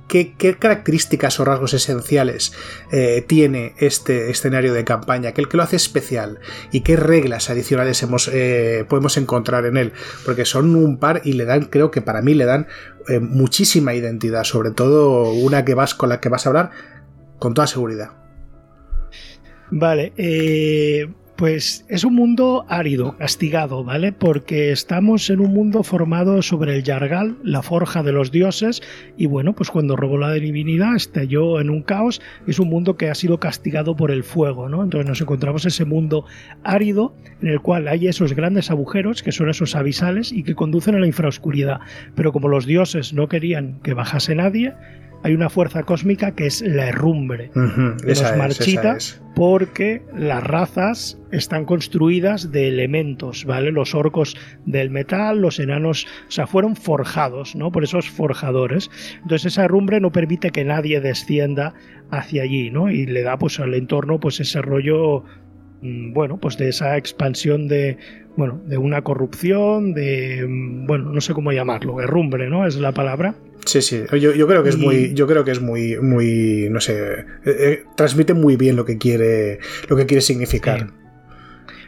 ¿Qué, 0.08 0.34
características 0.58 1.40
o 1.40 1.46
rasgos 1.46 1.74
esenciales 1.74 2.54
eh, 2.92 3.24
tiene 3.28 3.74
este 3.78 4.30
escenario 4.30 4.74
de 4.74 4.84
campaña? 4.84 5.34
¿Qué, 5.34 5.44
que 5.44 5.58
lo 5.58 5.64
hace 5.64 5.76
especial? 5.76 6.40
¿Y 6.72 6.82
qué 6.82 6.96
reglas 6.96 7.50
adicionales 7.50 8.06
eh, 8.32 8.86
podemos 8.88 9.18
encontrar 9.18 9.66
en 9.66 9.78
él? 9.78 9.94
Porque 10.26 10.46
son 10.46 10.76
un 10.76 10.98
par 10.98 11.22
y 11.26 11.34
le 11.34 11.46
dan, 11.46 11.66
creo 11.66 11.92
que 11.92 12.02
para 12.02 12.22
mí 12.22 12.34
le 12.34 12.46
dan 12.46 12.68
eh, 13.10 13.20
muchísima 13.20 13.94
identidad, 13.94 14.44
sobre 14.44 14.72
todo 14.72 15.32
una 15.32 15.66
que 15.66 15.74
vas 15.74 15.94
con 15.94 16.10
la 16.10 16.22
que 16.22 16.30
vas 16.30 16.46
a 16.46 16.50
hablar 16.50 16.72
con 17.40 17.54
toda 17.54 17.68
seguridad. 17.68 18.12
Vale, 19.70 20.14
pues 21.38 21.86
es 21.88 22.04
un 22.04 22.16
mundo 22.16 22.66
árido, 22.68 23.16
castigado, 23.18 23.84
¿vale? 23.84 24.12
Porque 24.12 24.72
estamos 24.72 25.30
en 25.30 25.40
un 25.40 25.54
mundo 25.54 25.84
formado 25.84 26.42
sobre 26.42 26.76
el 26.76 26.84
Yargal, 26.84 27.38
la 27.44 27.62
forja 27.62 28.02
de 28.02 28.12
los 28.12 28.32
dioses, 28.32 28.82
y 29.18 29.28
bueno, 29.28 29.54
pues 29.54 29.70
cuando 29.70 29.96
robó 29.96 30.18
la 30.18 30.34
divinidad 30.34 30.96
estalló 30.96 31.62
en 31.62 31.70
un 31.70 31.84
caos, 31.84 32.22
es 32.48 32.60
un 32.60 32.70
mundo 32.70 32.98
que 32.98 33.10
ha 33.10 33.16
sido 33.16 33.40
castigado 33.40 33.96
por 33.96 34.10
el 34.10 34.24
fuego, 34.24 34.68
¿no? 34.68 34.84
Entonces 34.84 35.08
nos 35.08 35.22
encontramos 35.22 35.66
ese 35.66 35.86
mundo 35.86 36.26
árido 36.64 37.14
en 37.42 37.50
el 37.50 37.62
cual 37.62 37.88
hay 37.88 38.08
esos 38.08 38.34
grandes 38.34 38.72
agujeros, 38.72 39.22
que 39.22 39.32
son 39.32 39.50
esos 39.50 39.76
abisales, 39.76 40.32
y 40.32 40.42
que 40.42 40.56
conducen 40.56 40.96
a 40.96 41.00
la 41.00 41.08
infraoscuridad. 41.08 41.82
Pero 42.16 42.32
como 42.32 42.48
los 42.48 42.66
dioses 42.66 43.14
no 43.14 43.28
querían 43.28 43.80
que 43.84 43.94
bajase 43.94 44.34
nadie, 44.34 44.74
hay 45.24 45.34
una 45.34 45.50
fuerza 45.50 45.84
cósmica 45.84 46.32
que 46.32 46.48
es 46.48 46.62
la 46.62 46.90
herrumbre, 46.90 47.50
que 47.54 48.08
nos 48.08 48.38
marchita 48.38 48.98
porque 49.36 50.02
las 50.16 50.44
razas 50.44 51.20
están 51.32 51.66
construidas 51.66 52.52
de 52.52 52.68
elementos, 52.68 53.46
¿vale? 53.46 53.72
Los 53.72 53.94
orcos 53.94 54.36
del 54.66 54.90
metal, 54.90 55.40
los 55.40 55.60
enanos, 55.60 56.08
o 56.28 56.32
sea, 56.32 56.48
fueron 56.48 56.76
forjados, 56.76 57.56
¿no? 57.56 57.72
Por 57.72 57.84
esos 57.84 58.10
forjadores. 58.10 58.90
Entonces 59.22 59.54
esa 59.54 59.66
herrumbre 59.66 60.00
no 60.00 60.12
permite 60.12 60.50
que 60.50 60.66
nadie 60.66 61.02
descienda 61.02 61.74
hacia 62.10 62.44
allí, 62.44 62.72
¿no? 62.72 62.90
Y 62.90 63.06
le 63.06 63.22
da 63.22 63.38
pues 63.38 63.60
al 63.60 63.74
entorno 63.74 64.20
pues 64.20 64.40
ese 64.40 64.62
rollo 64.62 65.24
mm, 65.82 66.14
bueno, 66.14 66.38
pues 66.38 66.58
de 66.58 66.70
esa 66.70 66.98
expansión 66.98 67.68
de 67.68 67.98
bueno, 68.38 68.62
de 68.66 68.78
una 68.78 69.02
corrupción, 69.02 69.94
de 69.94 70.46
mm, 70.48 70.86
bueno, 70.88 71.12
no 71.12 71.22
sé 71.22 71.34
cómo 71.34 71.52
llamarlo, 71.52 72.02
herrumbre, 72.02 72.50
¿no? 72.50 72.66
Es 72.66 72.78
la 72.78 72.92
palabra. 72.92 73.36
Sí, 73.68 73.82
sí. 73.82 74.04
Yo, 74.20 74.48
creo 74.48 74.64
que 74.64 74.70
es 74.70 74.78
muy, 74.78 75.14
yo 75.14 75.28
creo 75.28 75.44
que 75.44 75.52
es 75.52 75.62
muy, 75.62 75.98
muy, 75.98 76.70
no 76.72 76.80
sé, 76.80 77.20
eh, 77.20 77.26
eh, 77.46 77.84
transmite 77.96 78.34
muy 78.34 78.56
bien 78.56 78.78
lo 78.78 78.86
que 78.86 78.98
quiere, 78.98 79.60
lo 79.90 79.98
que 79.98 80.06
quiere 80.06 80.22
significar. 80.22 80.88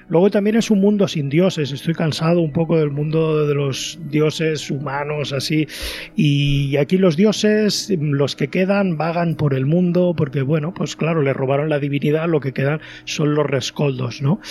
Luego 0.10 0.32
también 0.32 0.56
es 0.56 0.72
un 0.72 0.82
mundo 0.82 1.08
sin 1.08 1.30
dioses. 1.30 1.72
Estoy 1.72 1.94
cansado 1.94 2.42
un 2.42 2.52
poco 2.52 2.78
del 2.78 2.90
mundo 2.90 3.46
de 3.48 3.54
los 3.54 4.00
dioses 4.10 4.72
humanos, 4.72 5.32
así. 5.32 5.68
Y 6.16 6.76
aquí 6.78 6.98
los 6.98 7.16
dioses, 7.16 7.94
los 8.00 8.36
que 8.36 8.48
quedan, 8.48 8.98
vagan 8.98 9.36
por 9.36 9.54
el 9.54 9.68
mundo, 9.68 10.16
porque, 10.18 10.42
bueno, 10.42 10.74
pues 10.74 10.96
claro, 10.96 11.22
le 11.22 11.32
robaron 11.32 11.70
la 11.70 11.80
divinidad, 11.80 12.28
lo 12.28 12.40
que 12.40 12.54
quedan 12.54 12.82
son 13.06 13.36
los 13.36 13.46
rescoldos, 13.46 14.22
¿no? 14.22 14.42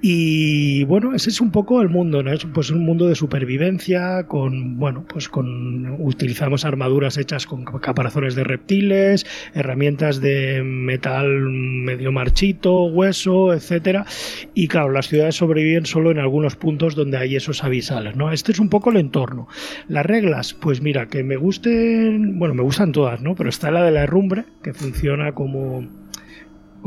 Y 0.00 0.84
bueno, 0.84 1.12
ese 1.12 1.30
es 1.30 1.40
un 1.40 1.50
poco 1.50 1.82
el 1.82 1.88
mundo, 1.88 2.22
¿no? 2.22 2.32
Es 2.32 2.44
pues 2.44 2.70
un 2.70 2.84
mundo 2.84 3.08
de 3.08 3.16
supervivencia, 3.16 4.28
con, 4.28 4.78
bueno, 4.78 5.04
pues 5.08 5.28
con, 5.28 5.96
utilizamos 6.00 6.64
armaduras 6.64 7.16
hechas 7.18 7.46
con 7.46 7.64
caparazones 7.64 8.36
de 8.36 8.44
reptiles, 8.44 9.26
herramientas 9.54 10.20
de 10.20 10.62
metal 10.62 11.28
medio 11.28 12.12
marchito, 12.12 12.84
hueso, 12.84 13.52
etcétera. 13.52 14.06
Y 14.54 14.68
claro, 14.68 14.90
las 14.90 15.08
ciudades 15.08 15.34
sobreviven 15.34 15.84
solo 15.84 16.12
en 16.12 16.18
algunos 16.18 16.54
puntos 16.54 16.94
donde 16.94 17.18
hay 17.18 17.34
esos 17.34 17.64
avisales, 17.64 18.14
¿no? 18.14 18.30
Este 18.30 18.52
es 18.52 18.60
un 18.60 18.68
poco 18.68 18.90
el 18.90 18.98
entorno. 18.98 19.48
Las 19.88 20.06
reglas, 20.06 20.54
pues 20.54 20.80
mira, 20.80 21.08
que 21.08 21.24
me 21.24 21.36
gusten, 21.36 22.38
bueno, 22.38 22.54
me 22.54 22.62
gustan 22.62 22.92
todas, 22.92 23.20
¿no? 23.20 23.34
Pero 23.34 23.48
está 23.50 23.72
la 23.72 23.82
de 23.82 23.90
la 23.90 24.04
herrumbre, 24.04 24.44
que 24.62 24.72
funciona 24.74 25.32
como 25.32 25.84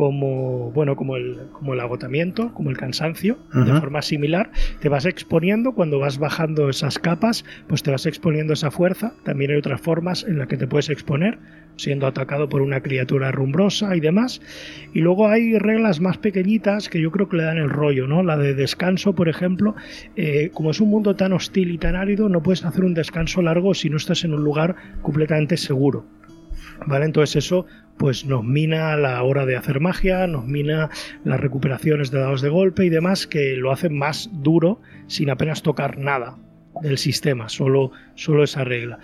como 0.01 0.71
bueno 0.71 0.95
como 0.95 1.15
el, 1.15 1.37
como 1.51 1.75
el 1.75 1.79
agotamiento, 1.79 2.51
como 2.55 2.71
el 2.71 2.77
cansancio, 2.77 3.37
de 3.53 3.79
forma 3.79 4.01
similar, 4.01 4.49
te 4.79 4.89
vas 4.89 5.05
exponiendo 5.05 5.73
cuando 5.73 5.99
vas 5.99 6.17
bajando 6.17 6.69
esas 6.69 6.97
capas, 6.97 7.45
pues 7.67 7.83
te 7.83 7.91
vas 7.91 8.07
exponiendo 8.07 8.53
esa 8.53 8.71
fuerza. 8.71 9.13
También 9.23 9.51
hay 9.51 9.57
otras 9.57 9.79
formas 9.79 10.23
en 10.23 10.39
las 10.39 10.47
que 10.47 10.57
te 10.57 10.65
puedes 10.65 10.89
exponer, 10.89 11.37
siendo 11.75 12.07
atacado 12.07 12.49
por 12.49 12.63
una 12.63 12.81
criatura 12.81 13.31
rumbrosa 13.31 13.95
y 13.95 13.99
demás. 13.99 14.41
Y 14.91 15.01
luego 15.01 15.27
hay 15.27 15.59
reglas 15.59 15.99
más 15.99 16.17
pequeñitas 16.17 16.89
que 16.89 16.99
yo 16.99 17.11
creo 17.11 17.29
que 17.29 17.37
le 17.37 17.43
dan 17.43 17.59
el 17.59 17.69
rollo, 17.69 18.07
¿no? 18.07 18.23
La 18.23 18.37
de 18.37 18.55
descanso, 18.55 19.13
por 19.13 19.29
ejemplo, 19.29 19.75
eh, 20.15 20.49
como 20.51 20.71
es 20.71 20.81
un 20.81 20.89
mundo 20.89 21.15
tan 21.15 21.31
hostil 21.31 21.69
y 21.69 21.77
tan 21.77 21.95
árido, 21.95 22.27
no 22.27 22.41
puedes 22.41 22.65
hacer 22.65 22.83
un 22.83 22.95
descanso 22.95 23.43
largo 23.43 23.75
si 23.75 23.91
no 23.91 23.97
estás 23.97 24.23
en 24.23 24.33
un 24.33 24.43
lugar 24.43 24.75
completamente 25.03 25.57
seguro. 25.57 26.07
¿Vale? 26.87 27.05
Entonces 27.05 27.35
eso 27.35 27.67
pues 28.01 28.25
nos 28.25 28.43
mina 28.43 28.97
la 28.97 29.21
hora 29.21 29.45
de 29.45 29.55
hacer 29.55 29.79
magia, 29.79 30.25
nos 30.25 30.47
mina 30.47 30.89
las 31.23 31.39
recuperaciones 31.39 32.09
de 32.09 32.17
dados 32.17 32.41
de 32.41 32.49
golpe 32.49 32.83
y 32.83 32.89
demás 32.89 33.27
que 33.27 33.55
lo 33.55 33.71
hacen 33.71 33.95
más 33.95 34.27
duro 34.41 34.81
sin 35.05 35.29
apenas 35.29 35.61
tocar 35.61 35.99
nada 35.99 36.35
del 36.81 36.97
sistema, 36.97 37.47
solo, 37.47 37.91
solo 38.15 38.43
esa 38.43 38.63
regla. 38.63 38.97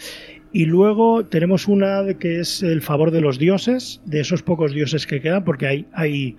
Y 0.51 0.65
luego 0.65 1.23
tenemos 1.23 1.67
una 1.67 2.11
que 2.19 2.39
es 2.39 2.63
el 2.63 2.81
favor 2.81 3.11
de 3.11 3.21
los 3.21 3.37
dioses, 3.37 4.01
de 4.05 4.21
esos 4.21 4.41
pocos 4.41 4.73
dioses 4.73 5.05
que 5.05 5.21
quedan, 5.21 5.43
porque 5.43 5.67
hay, 5.67 5.85
hay, 5.93 6.35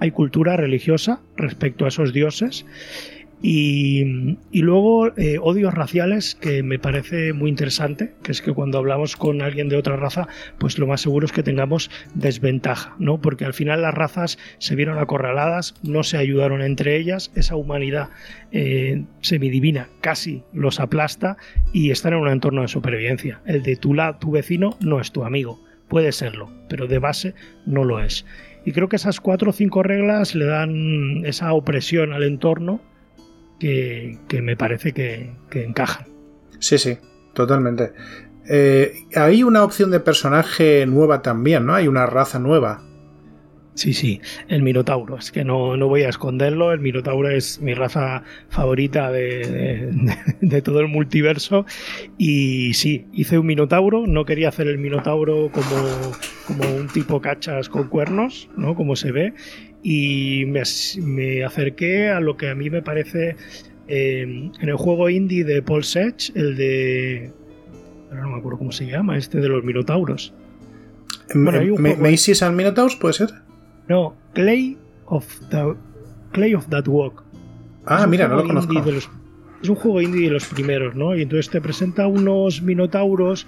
hay 0.00 0.10
cultura 0.10 0.56
religiosa 0.56 1.20
respecto 1.36 1.84
a 1.84 1.88
esos 1.88 2.12
dioses. 2.12 2.66
Y, 3.42 4.36
luego 4.52 5.16
eh, 5.16 5.38
odios 5.40 5.72
raciales 5.72 6.34
que 6.34 6.62
me 6.62 6.78
parece 6.78 7.32
muy 7.32 7.48
interesante, 7.48 8.12
que 8.22 8.32
es 8.32 8.42
que 8.42 8.52
cuando 8.52 8.78
hablamos 8.78 9.16
con 9.16 9.40
alguien 9.40 9.68
de 9.68 9.76
otra 9.76 9.96
raza, 9.96 10.28
pues 10.58 10.78
lo 10.78 10.86
más 10.86 11.00
seguro 11.00 11.24
es 11.24 11.32
que 11.32 11.42
tengamos 11.42 11.90
desventaja, 12.14 12.94
¿no? 12.98 13.20
Porque 13.20 13.46
al 13.46 13.54
final 13.54 13.82
las 13.82 13.94
razas 13.94 14.38
se 14.58 14.76
vieron 14.76 14.98
acorraladas, 14.98 15.74
no 15.82 16.02
se 16.02 16.18
ayudaron 16.18 16.60
entre 16.60 16.96
ellas, 16.96 17.32
esa 17.34 17.56
humanidad 17.56 18.10
eh, 18.52 19.04
semidivina 19.22 19.88
casi 20.02 20.42
los 20.52 20.78
aplasta 20.78 21.38
y 21.72 21.90
están 21.90 22.12
en 22.12 22.20
un 22.20 22.28
entorno 22.28 22.62
de 22.62 22.68
supervivencia. 22.68 23.40
El 23.46 23.62
de 23.62 23.76
tu, 23.76 23.94
la, 23.94 24.18
tu 24.18 24.32
vecino 24.32 24.76
no 24.80 25.00
es 25.00 25.12
tu 25.12 25.24
amigo, 25.24 25.58
puede 25.88 26.12
serlo, 26.12 26.50
pero 26.68 26.86
de 26.86 26.98
base 26.98 27.34
no 27.64 27.84
lo 27.84 28.00
es. 28.00 28.26
Y 28.66 28.72
creo 28.72 28.90
que 28.90 28.96
esas 28.96 29.20
cuatro 29.20 29.50
o 29.50 29.52
cinco 29.54 29.82
reglas 29.82 30.34
le 30.34 30.44
dan 30.44 31.24
esa 31.24 31.54
opresión 31.54 32.12
al 32.12 32.24
entorno 32.24 32.82
que, 33.60 34.42
me 34.42 34.56
parece 34.56 34.92
que, 34.92 35.32
encajan. 35.52 36.06
Sí, 36.58 36.78
sí, 36.78 36.98
totalmente. 37.34 37.92
Eh, 38.48 38.92
hay 39.14 39.44
una 39.44 39.62
opción 39.62 39.90
de 39.90 40.00
personaje 40.00 40.84
nueva 40.86 41.22
también, 41.22 41.66
¿no? 41.66 41.74
Hay 41.74 41.86
una 41.86 42.06
raza 42.06 42.40
nueva. 42.40 42.82
Sí, 43.74 43.94
sí, 43.94 44.20
el 44.48 44.62
Minotauro. 44.62 45.16
Es 45.16 45.30
que 45.30 45.44
no, 45.44 45.76
no 45.76 45.88
voy 45.88 46.02
a 46.02 46.08
esconderlo. 46.08 46.72
El 46.72 46.80
Minotauro 46.80 47.30
es 47.30 47.60
mi 47.60 47.72
raza 47.72 48.24
favorita 48.48 49.10
de, 49.12 49.88
de, 50.40 50.62
todo 50.62 50.80
el 50.80 50.88
multiverso. 50.88 51.64
Y 52.18 52.74
sí, 52.74 53.06
hice 53.12 53.38
un 53.38 53.46
Minotauro. 53.46 54.06
No 54.06 54.24
quería 54.24 54.48
hacer 54.48 54.66
el 54.66 54.78
Minotauro 54.78 55.50
como, 55.52 56.12
como 56.46 56.76
un 56.76 56.88
tipo 56.88 57.20
cachas 57.20 57.68
con 57.68 57.88
cuernos, 57.88 58.50
¿no? 58.56 58.74
Como 58.74 58.96
se 58.96 59.12
ve 59.12 59.34
y 59.82 60.44
me, 60.46 61.44
acerqué 61.44 62.08
a 62.10 62.20
lo 62.20 62.36
que 62.36 62.48
a 62.48 62.54
mí 62.54 62.70
me 62.70 62.82
parece 62.82 63.36
eh, 63.88 64.22
en 64.22 64.68
el 64.68 64.76
juego 64.76 65.08
indie 65.08 65.44
de 65.44 65.62
Paul 65.62 65.84
Sech, 65.84 66.30
el 66.34 66.56
de... 66.56 67.32
Ahora 68.10 68.22
no 68.22 68.30
me 68.30 68.38
acuerdo 68.38 68.58
cómo 68.58 68.72
se 68.72 68.86
llama, 68.86 69.16
este 69.16 69.38
de 69.38 69.48
los 69.48 69.64
Minotauros. 69.64 70.34
Bueno, 71.34 71.76
¿Macy's 71.78 72.42
and 72.42 72.56
Minotaurs 72.56 72.96
puede 72.96 73.14
ser? 73.14 73.30
No, 73.88 74.16
Clay 74.34 74.76
of, 75.06 75.26
the, 75.50 75.74
Clay 76.32 76.54
of 76.54 76.68
That 76.68 76.88
Walk. 76.88 77.22
Ah, 77.86 78.06
mira, 78.06 78.28
no 78.28 78.36
lo 78.36 78.44
conozco 78.44 78.72
es 79.62 79.68
un 79.68 79.76
juego 79.76 80.00
indie 80.00 80.26
de 80.26 80.30
los 80.30 80.46
primeros, 80.46 80.94
¿no? 80.94 81.14
Y 81.14 81.22
entonces 81.22 81.50
te 81.50 81.60
presenta 81.60 82.06
unos 82.06 82.62
minotauros, 82.62 83.46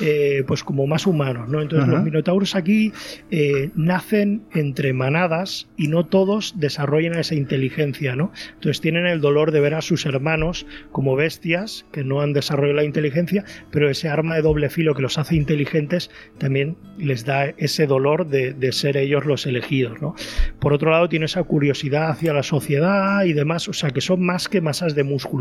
eh, 0.00 0.44
pues 0.46 0.64
como 0.64 0.86
más 0.86 1.06
humanos, 1.06 1.48
¿no? 1.48 1.60
Entonces 1.60 1.88
los 1.88 2.02
minotauros 2.02 2.54
aquí 2.54 2.92
eh, 3.30 3.70
nacen 3.74 4.42
entre 4.54 4.92
manadas 4.92 5.68
y 5.76 5.88
no 5.88 6.06
todos 6.06 6.54
desarrollan 6.58 7.18
esa 7.18 7.34
inteligencia, 7.34 8.16
¿no? 8.16 8.32
Entonces 8.54 8.80
tienen 8.80 9.06
el 9.06 9.20
dolor 9.20 9.52
de 9.52 9.60
ver 9.60 9.74
a 9.74 9.82
sus 9.82 10.06
hermanos 10.06 10.66
como 10.92 11.16
bestias 11.16 11.86
que 11.92 12.04
no 12.04 12.20
han 12.20 12.32
desarrollado 12.32 12.76
la 12.76 12.84
inteligencia, 12.84 13.44
pero 13.70 13.88
ese 13.88 14.08
arma 14.08 14.36
de 14.36 14.42
doble 14.42 14.70
filo 14.70 14.94
que 14.94 15.02
los 15.02 15.18
hace 15.18 15.36
inteligentes 15.36 16.10
también 16.38 16.76
les 16.98 17.24
da 17.24 17.46
ese 17.56 17.86
dolor 17.86 18.26
de, 18.26 18.52
de 18.52 18.72
ser 18.72 18.96
ellos 18.96 19.24
los 19.24 19.46
elegidos, 19.46 20.00
¿no? 20.00 20.14
Por 20.60 20.72
otro 20.72 20.90
lado 20.90 21.08
tiene 21.08 21.26
esa 21.26 21.42
curiosidad 21.42 22.10
hacia 22.10 22.32
la 22.32 22.42
sociedad 22.42 23.24
y 23.24 23.32
demás, 23.32 23.68
o 23.68 23.72
sea 23.72 23.90
que 23.90 24.00
son 24.00 24.24
más 24.24 24.48
que 24.48 24.60
masas 24.60 24.94
de 24.94 25.04
músculos 25.04 25.38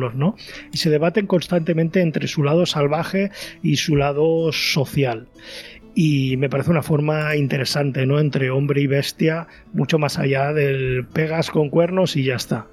y 0.72 0.78
se 0.78 0.90
debaten 0.90 1.28
constantemente 1.28 2.02
entre 2.02 2.28
su 2.28 2.44
lado 2.44 2.66
salvaje 2.66 3.32
y 3.62 3.78
su 3.78 3.96
lado 3.96 4.47
social. 4.52 5.28
Y 5.96 6.38
me 6.38 6.50
parece 6.50 6.70
una 6.70 6.84
forma 6.84 7.36
interesante, 7.36 8.06
¿no? 8.06 8.20
Entre 8.20 8.52
hombre 8.52 8.82
y 8.82 8.88
bestia, 8.88 9.48
mucho 9.74 9.98
más 9.98 10.20
allá 10.20 10.54
del 10.54 11.06
pegas 11.12 11.50
con 11.50 11.70
cuernos 11.70 12.16
y 12.16 12.24
ya 12.24 12.36
está. 12.36 12.68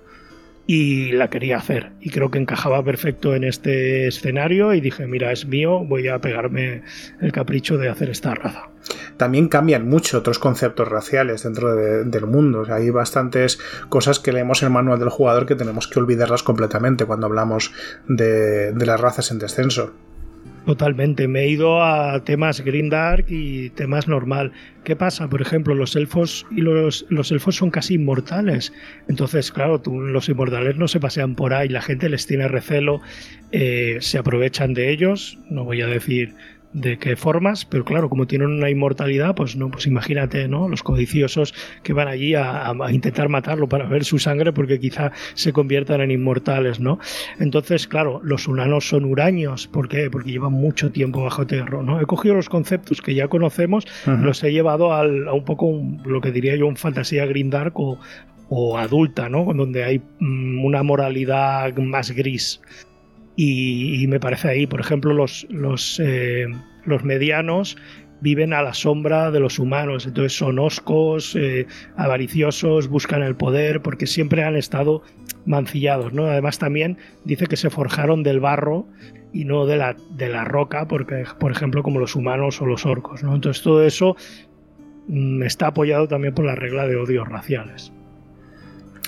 Y 0.67 1.13
la 1.13 1.29
quería 1.29 1.59
hacer 1.59 1.93
y 2.01 2.11
creo 2.11 2.31
que 2.31 2.39
encajaba 2.39 2.83
perfecto 2.83 3.35
en 3.35 3.45
este 3.45 4.07
escenario 4.09 4.73
y 4.73 4.81
dije 4.81 5.07
mira 5.07 5.31
es 5.31 5.45
mío 5.45 5.85
voy 5.85 6.09
a 6.09 6.19
pegarme 6.21 6.81
el 7.21 7.33
capricho 7.33 7.77
de 7.77 7.91
hacer 7.91 8.09
esta 8.09 8.35
raza 8.35 8.71
también 9.17 9.49
cambian 9.49 9.89
mucho 9.89 10.19
otros 10.19 10.39
conceptos 10.39 10.89
raciales 10.89 11.43
dentro 11.43 11.75
del 12.05 12.27
mundo. 12.27 12.65
Hay 12.69 12.91
bastantes 12.91 13.59
cosas 13.89 14.19
que 14.19 14.33
leemos 14.33 14.63
en 14.63 14.69
el 14.69 14.73
manual 14.73 14.99
del 14.99 15.09
jugador 15.09 15.47
que 15.47 15.55
tenemos 15.55 15.89
que 15.89 15.99
olvidarlas 15.99 16.43
completamente 16.43 17.05
cuando 17.05 17.27
hablamos 17.27 17.73
de, 18.09 18.73
de 18.73 18.87
las 18.87 19.01
razas 19.01 19.31
en 19.31 19.39
descenso 19.39 19.93
Totalmente, 20.67 21.29
me 21.29 21.43
he 21.43 21.49
ido 21.49 21.83
a 21.83 22.25
temas 22.25 22.63
Green 22.63 22.89
Dark 22.89 23.27
y 23.29 23.69
temas 23.71 24.09
normal. 24.09 24.53
¿Qué 24.83 24.97
pasa? 24.97 25.29
Por 25.29 25.43
ejemplo, 25.43 25.75
los 25.75 25.95
elfos 25.95 26.47
y 26.51 26.63
los, 26.63 27.05
los 27.11 27.31
elfos 27.33 27.57
son 27.57 27.71
casi 27.71 27.95
inmortales. 27.95 28.73
Entonces, 29.07 29.53
claro, 29.53 29.83
los 29.85 30.29
inmortales 30.31 30.77
no 30.77 30.89
se 30.89 31.01
pasean 31.01 31.35
por 31.35 31.53
ahí, 31.53 31.69
la 31.69 31.83
gente 31.83 32.09
les 32.09 32.27
tiene 32.27 32.49
recelo, 32.49 33.03
eh, 33.53 33.99
se 34.01 34.17
aprovechan 34.17 34.73
de 34.73 34.91
ellos. 34.91 35.39
No 35.51 35.65
voy 35.65 35.83
a 35.83 35.87
decir 35.87 36.35
de 36.75 36.99
qué 36.99 37.15
formas, 37.15 37.65
pero 37.65 37.85
claro, 37.85 38.11
como 38.11 38.27
tienen 38.27 38.49
una 38.49 38.69
inmortalidad, 38.69 39.35
pues 39.37 39.57
no, 39.57 39.71
pues 39.71 39.87
imagínate, 39.87 40.49
¿no? 40.49 40.69
Los 40.69 40.83
codiciosos 40.83 41.55
que 41.85 41.93
van 41.93 42.09
allí 42.09 42.35
a, 42.35 42.75
intentar 42.91 43.29
matarlo 43.29 43.69
para 43.69 43.87
ver 43.87 44.05
su 44.05 44.19
sangre 44.19 44.53
porque 44.53 44.81
quizá 44.81 45.13
se 45.35 45.53
conviertan 45.53 46.01
en 46.01 46.11
inmortales, 46.11 46.81
¿no? 46.81 46.99
Entonces, 47.39 47.87
claro, 47.87 48.21
los 48.25 48.49
humanos 48.49 48.89
son 48.89 49.05
huraños, 49.05 49.69
¿por 49.69 49.89
qué? 49.89 50.11
Porque 50.11 50.33
llevan 50.33 50.53
mucho 50.53 50.91
tiempo 50.91 51.23
bajo 51.23 51.47
tierra, 51.47 51.81
¿no? 51.81 52.01
He 52.01 52.07
cogido 52.07 52.35
los 52.35 52.49
conceptos 52.49 53.01
que 53.01 53.15
ya 53.15 53.29
conocemos, 53.29 53.87
los 54.07 54.43
he 54.43 54.53
llevado 54.53 54.93
al, 54.93 55.29
a 55.29 55.33
un 55.33 55.45
poco 55.45 55.81
lo 56.05 56.21
que 56.21 56.33
diría 56.33 56.57
yo 56.57 56.67
un 56.67 56.77
fantasía 56.77 57.25
green 57.25 57.51
dark 57.51 57.79
o, 57.79 58.01
o 58.49 58.79
adulta, 58.79 59.29
¿no? 59.29 59.45
Donde 59.55 59.85
hay 59.85 60.03
mm, 60.19 60.65
una 60.65 60.83
moralidad 60.83 61.73
más 61.77 62.11
gris. 62.11 62.61
Y, 63.37 64.07
me 64.09 64.21
parece 64.21 64.49
ahí, 64.49 64.67
por 64.67 64.81
ejemplo, 64.81 65.13
los, 65.13 65.47
los, 65.51 66.01
eh, 66.01 66.47
los, 66.85 67.03
medianos 67.03 67.77
viven 68.21 68.53
a 68.53 68.63
la 68.63 68.75
sombra 68.75 69.31
de 69.31 69.41
los 69.41 69.59
humanos, 69.59 70.07
entonces 70.07 70.37
son 70.37 70.59
oscos, 70.59 71.35
eh, 71.35 71.67
avariciosos, 71.97 72.89
buscan 72.89 73.23
el 73.23 73.35
poder, 73.35 73.83
porque 73.83 74.07
siempre 74.07 74.45
han 74.45 74.57
estado 74.57 75.03
mancillados, 75.47 76.13
¿no? 76.13 76.27
Además 76.27 76.59
también 76.59 76.97
dice 77.25 77.47
que 77.47 77.57
se 77.57 77.71
forjaron 77.71 78.23
del 78.23 78.41
barro 78.41 78.87
y 79.33 79.45
no 79.45 79.67
de 79.67 79.77
la, 79.77 79.97
de 80.11 80.29
la 80.29 80.45
roca, 80.45 80.87
porque, 80.87 81.25
por 81.41 81.51
ejemplo, 81.51 81.83
como 81.83 81.99
los 81.99 82.15
humanos 82.15 82.63
o 82.63 82.67
los 82.67 82.87
orcos, 82.87 83.23
¿no? 83.25 83.35
Entonces 83.35 83.63
todo 83.63 83.85
eso 83.85 84.17
mm, 85.09 85.43
está 85.43 85.67
apoyado 85.67 86.07
también 86.07 86.35
por 86.35 86.45
la 86.45 86.55
regla 86.55 86.87
de 86.87 86.97
odios 86.97 87.29
raciales. 87.29 87.93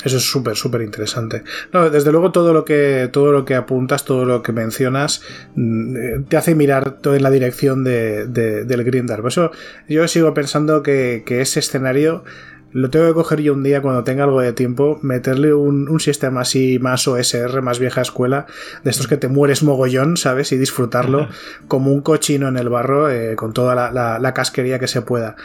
Eso 0.04 0.18
es 0.18 0.24
súper, 0.24 0.56
súper 0.56 0.82
interesante. 0.82 1.42
No, 1.72 1.88
desde 1.88 2.12
luego 2.12 2.30
todo 2.30 2.52
lo 2.52 2.64
que 2.64 3.08
todo 3.12 3.32
lo 3.32 3.44
que 3.44 3.54
apuntas, 3.54 4.04
todo 4.04 4.24
lo 4.24 4.42
que 4.42 4.52
mencionas, 4.52 5.22
mm, 5.54 5.96
eh, 5.96 6.24
te 6.28 6.36
hace 6.36 6.54
mirar 6.54 6.98
todo 7.00 7.14
en 7.14 7.22
la 7.22 7.30
dirección 7.30 7.82
de, 7.82 8.26
del 8.26 8.84
Grindar. 8.84 9.22
Por 9.22 9.30
eso 9.30 9.50
yo 9.88 10.06
sigo 10.06 10.34
pensando 10.34 10.82
que, 10.82 11.24
ese 11.26 11.60
escenario 11.60 12.24
lo 12.72 12.90
tengo 12.90 13.06
que 13.06 13.14
coger 13.14 13.40
yo 13.40 13.54
un 13.54 13.62
día 13.62 13.80
cuando 13.80 14.04
tenga 14.04 14.24
algo 14.24 14.40
de 14.40 14.52
tiempo, 14.52 14.98
meterle 15.02 15.54
un, 15.54 15.98
sistema 15.98 16.42
así 16.42 16.78
más 16.78 17.08
OSR, 17.08 17.62
más 17.62 17.78
vieja 17.78 18.02
escuela, 18.02 18.46
de 18.84 18.90
estos 18.90 19.06
que 19.06 19.16
te 19.16 19.28
mueres 19.28 19.62
mogollón, 19.62 20.18
¿sabes? 20.18 20.52
Y 20.52 20.58
disfrutarlo 20.58 21.28
como 21.68 21.90
un 21.90 22.02
cochino 22.02 22.48
en 22.48 22.58
el 22.58 22.68
barro, 22.68 23.10
eh, 23.10 23.34
con 23.34 23.54
toda 23.54 23.74
la, 23.74 24.34
casquería 24.34 24.78
que 24.78 24.88
se 24.88 25.00
pueda. 25.00 25.36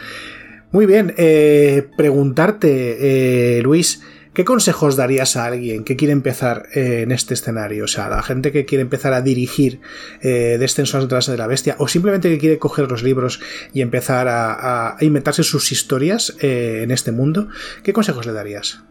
Muy 0.72 0.84
bien, 0.84 1.14
eh, 1.16 1.88
preguntarte, 1.96 3.60
Luis, 3.62 4.02
¿Qué 4.34 4.46
consejos 4.46 4.96
darías 4.96 5.36
a 5.36 5.44
alguien 5.44 5.84
que 5.84 5.94
quiere 5.96 6.12
empezar 6.12 6.68
eh, 6.74 7.02
en 7.02 7.12
este 7.12 7.34
escenario? 7.34 7.84
O 7.84 7.86
sea, 7.86 8.06
a 8.06 8.08
la 8.08 8.22
gente 8.22 8.50
que 8.50 8.64
quiere 8.64 8.80
empezar 8.80 9.12
a 9.12 9.20
dirigir 9.20 9.80
eh, 10.22 10.56
descensos 10.58 11.02
detrás 11.02 11.26
de 11.26 11.36
la 11.36 11.46
bestia 11.46 11.76
o 11.78 11.86
simplemente 11.86 12.30
que 12.30 12.38
quiere 12.38 12.58
coger 12.58 12.90
los 12.90 13.02
libros 13.02 13.40
y 13.74 13.82
empezar 13.82 14.28
a, 14.30 14.96
inventarse 15.00 15.42
sus 15.42 15.70
historias 15.70 16.34
eh, 16.40 16.80
en 16.82 16.90
este 16.92 17.12
mundo. 17.12 17.48
¿Qué 17.82 17.92
consejos 17.92 18.24
le 18.24 18.32
darías? 18.32 18.82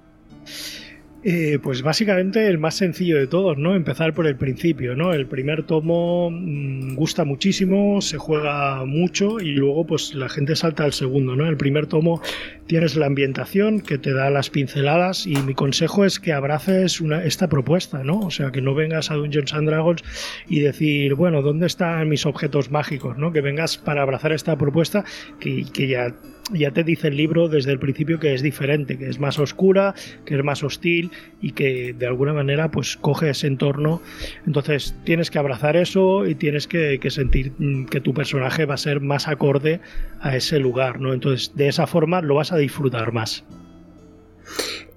Eh, 1.24 1.60
pues 1.62 1.84
básicamente 1.84 2.48
el 2.48 2.58
más 2.58 2.74
sencillo 2.74 3.16
de 3.16 3.28
todos, 3.28 3.56
¿no? 3.56 3.76
Empezar 3.76 4.16
por 4.16 4.26
el 4.26 4.38
principio, 4.38 4.96
¿no? 4.96 5.14
El 5.14 5.28
primer 5.28 5.62
tomo 5.64 6.32
mm, 6.32 6.96
gusta 6.96 7.26
muchísimo, 7.26 8.02
se 8.02 8.18
juega 8.18 8.86
mucho 8.86 9.40
y 9.40 9.52
luego 9.52 9.86
pues 9.86 10.16
la 10.16 10.30
gente 10.30 10.56
salta 10.56 10.84
al 10.84 10.94
segundo, 10.94 11.36
¿no? 11.36 11.48
El 11.48 11.58
primer 11.58 11.86
tomo 11.86 12.24
tienes 12.66 12.96
la 12.96 13.06
ambientación 13.06 13.82
que 13.82 14.00
te 14.00 14.14
da 14.14 14.32
las 14.32 14.50
pinceladas 14.50 15.28
y 15.28 15.36
mi 15.36 15.54
consejo 15.54 16.06
es 16.06 16.20
que 16.20 16.34
abraces 16.34 17.00
una, 17.02 17.24
esta 17.24 17.48
propuesta, 17.48 18.04
¿no? 18.04 18.22
O 18.22 18.32
sea, 18.32 18.52
que 18.52 18.62
no 18.62 18.74
vengas 18.74 19.12
a 19.12 19.14
Dungeons 19.14 19.54
and 19.54 19.70
Dragons 19.70 20.04
y 20.50 20.62
decir, 20.62 21.14
bueno, 21.14 21.44
¿dónde 21.44 21.68
están 21.68 22.10
mis 22.10 22.26
objetos 22.26 22.72
mágicos, 22.72 23.20
¿no? 23.20 23.32
Que 23.32 23.42
vengas 23.42 23.78
para 23.78 24.02
abrazar 24.02 24.32
esta 24.32 24.58
propuesta 24.58 25.06
que, 25.40 25.66
que 25.72 25.88
ya 25.88 26.16
ya 26.54 26.72
te 26.72 26.84
dice 26.84 27.08
el 27.08 27.18
libro 27.18 27.48
desde 27.48 27.72
el 27.72 27.80
principio 27.80 28.20
que 28.20 28.34
es 28.34 28.42
diferente, 28.42 28.98
que 28.98 29.10
es 29.10 29.20
más 29.20 29.40
oscura, 29.40 29.96
que 30.26 30.36
es 30.36 30.44
más 30.44 30.64
hostil 30.64 31.12
y 31.42 31.52
que 31.52 31.94
de 31.98 32.08
alguna 32.08 32.34
manera 32.34 32.72
pues 32.72 32.98
coge 32.98 33.30
ese 33.30 33.48
entorno. 33.48 34.02
Entonces 34.46 34.96
tienes 35.04 35.32
que 35.32 35.40
abrazar 35.40 35.76
eso 35.76 36.26
y 36.26 36.36
tienes 36.36 36.68
que, 36.68 37.00
sentir 37.10 37.54
mm, 37.58 37.86
que 37.86 38.02
tu 38.02 38.14
personaje 38.14 38.66
va 38.66 38.76
a 38.76 38.78
ser 38.78 39.02
más 39.02 39.28
acorde 39.28 39.82
a 40.20 40.36
ese 40.36 40.60
lugar, 40.60 41.00
¿no? 41.00 41.14
Entonces 41.14 41.56
de 41.56 41.68
esa 41.68 41.88
forma 41.88 42.22
lo 42.22 42.36
vas 42.36 42.52
a 42.52 42.58
disfrutar 42.58 43.14
más. 43.14 43.44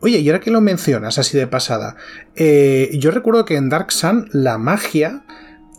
Oye, 0.00 0.18
y 0.18 0.28
ahora 0.28 0.40
que 0.40 0.50
lo 0.50 0.60
mencionas 0.60 1.18
así 1.18 1.38
de 1.38 1.46
pasada, 1.46 1.96
eh, 2.36 2.90
yo 2.98 3.10
recuerdo 3.10 3.44
que 3.44 3.56
en 3.56 3.70
Dark 3.70 3.90
Sun 3.90 4.28
la 4.32 4.58
magia 4.58 5.24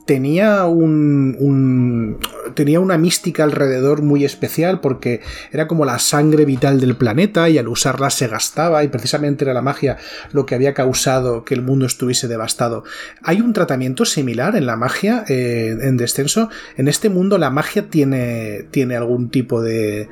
tenía 0.06 0.66
un, 0.66 2.20
tenía 2.54 2.80
una 2.80 2.98
mística 2.98 3.44
alrededor 3.44 4.02
muy 4.02 4.24
especial 4.24 4.80
porque 4.80 5.22
era 5.52 5.68
como 5.68 5.84
la 5.84 6.00
sangre 6.00 6.46
vital 6.46 6.80
del 6.80 6.96
planeta 6.96 7.50
y 7.50 7.58
al 7.58 7.68
usarla 7.68 8.10
se 8.12 8.28
gastaba 8.28 8.84
y 8.84 8.88
precisamente 8.88 9.46
era 9.46 9.54
la 9.54 9.62
magia 9.62 9.98
lo 10.32 10.46
que 10.46 10.56
había 10.56 10.74
causado 10.74 11.44
que 11.44 11.56
el 11.56 11.64
mundo 11.64 11.86
estuviese 11.86 12.28
devastado. 12.28 12.84
¿Hay 13.24 13.42
un 13.42 13.54
tratamiento 13.54 14.06
similar 14.06 14.56
en 14.56 14.68
la 14.68 14.76
magia 14.76 15.26
eh, 15.28 15.76
en 15.82 15.98
descenso? 15.98 16.50
¿En 16.78 16.88
este 16.88 17.10
mundo 17.10 17.38
la 17.38 17.50
magia 17.50 17.90
tiene, 17.90 18.68
tiene 18.70 18.96
algún 18.96 19.30
tipo 19.30 19.62
de, 19.62 20.08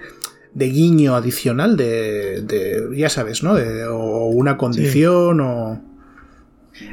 de 0.53 0.65
guiño 0.69 1.15
adicional 1.15 1.77
de, 1.77 2.41
de 2.41 2.89
ya 2.95 3.09
sabes, 3.09 3.43
¿no? 3.43 3.53
De, 3.53 3.85
o 3.85 4.25
una 4.27 4.57
condición 4.57 5.39
o... 5.39 5.92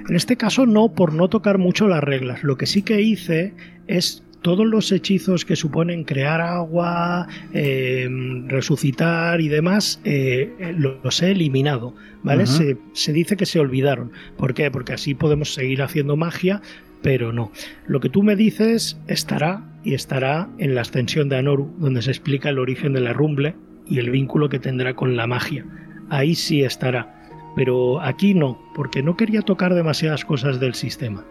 En 0.09 0.14
este 0.14 0.37
caso 0.37 0.66
no 0.66 0.93
por 0.93 1.12
no 1.12 1.29
tocar 1.29 1.59
mucho 1.59 1.88
las 1.88 2.03
reglas. 2.03 2.43
Lo 2.43 2.57
que 2.57 2.66
sí 2.66 2.83
que 2.83 3.01
hice 3.01 3.55
es 3.87 4.23
todos 4.43 4.66
los 4.66 4.90
hechizos 4.93 5.45
que 5.45 5.57
suponen 5.57 6.05
crear 6.05 6.40
agua, 6.40 7.29
em, 7.53 8.49
resucitar 8.49 9.40
y 9.40 9.49
demás, 9.49 10.01
eh, 10.05 10.75
los 10.77 11.23
he 11.23 11.33
eliminado, 11.33 11.95
¿vale? 12.23 12.47
se, 12.47 12.79
se, 12.93 13.12
dice 13.12 13.37
que 13.37 13.47
se 13.47 13.61
olvidaron. 13.61 14.12
¿Por 14.37 14.55
qué? 14.55 14.71
Porque 14.71 14.95
así 14.95 15.14
podemos 15.14 15.53
seguir 15.55 15.83
haciendo 15.83 16.16
magia, 16.16 16.62
pero 17.03 17.33
no. 17.33 17.53
Lo 17.87 18.01
que 18.01 18.09
tú 18.09 18.23
me 18.23 18.37
dices 18.37 18.99
estará 19.09 19.64
y 19.85 19.95
estará 19.95 20.49
en 20.59 20.75
la 20.75 20.83
extensión 20.83 21.29
de 21.29 21.37
Anoru, 21.37 21.75
donde 21.79 22.03
se 22.03 22.11
explica 22.11 22.49
el 22.49 22.59
origen 22.59 22.93
de 22.93 23.01
la 23.01 23.12
rumble 23.12 23.55
y 23.87 23.99
el 23.99 24.11
vínculo 24.11 24.49
que 24.49 24.59
tendrá 24.59 24.95
con 24.95 25.16
la 25.16 25.27
magia. 25.27 25.66
Ahí 26.09 26.35
sí 26.35 26.62
estará 26.62 27.19
pero 27.54 28.00
aquí 28.00 28.34
no, 28.34 28.58
porque 28.74 29.02
no 29.02 29.16
quería 29.16 29.42
tocar 29.42 29.74
demasiadas 29.74 30.24
cosas 30.24 30.60
del 30.60 30.74
sistema. 30.74 31.24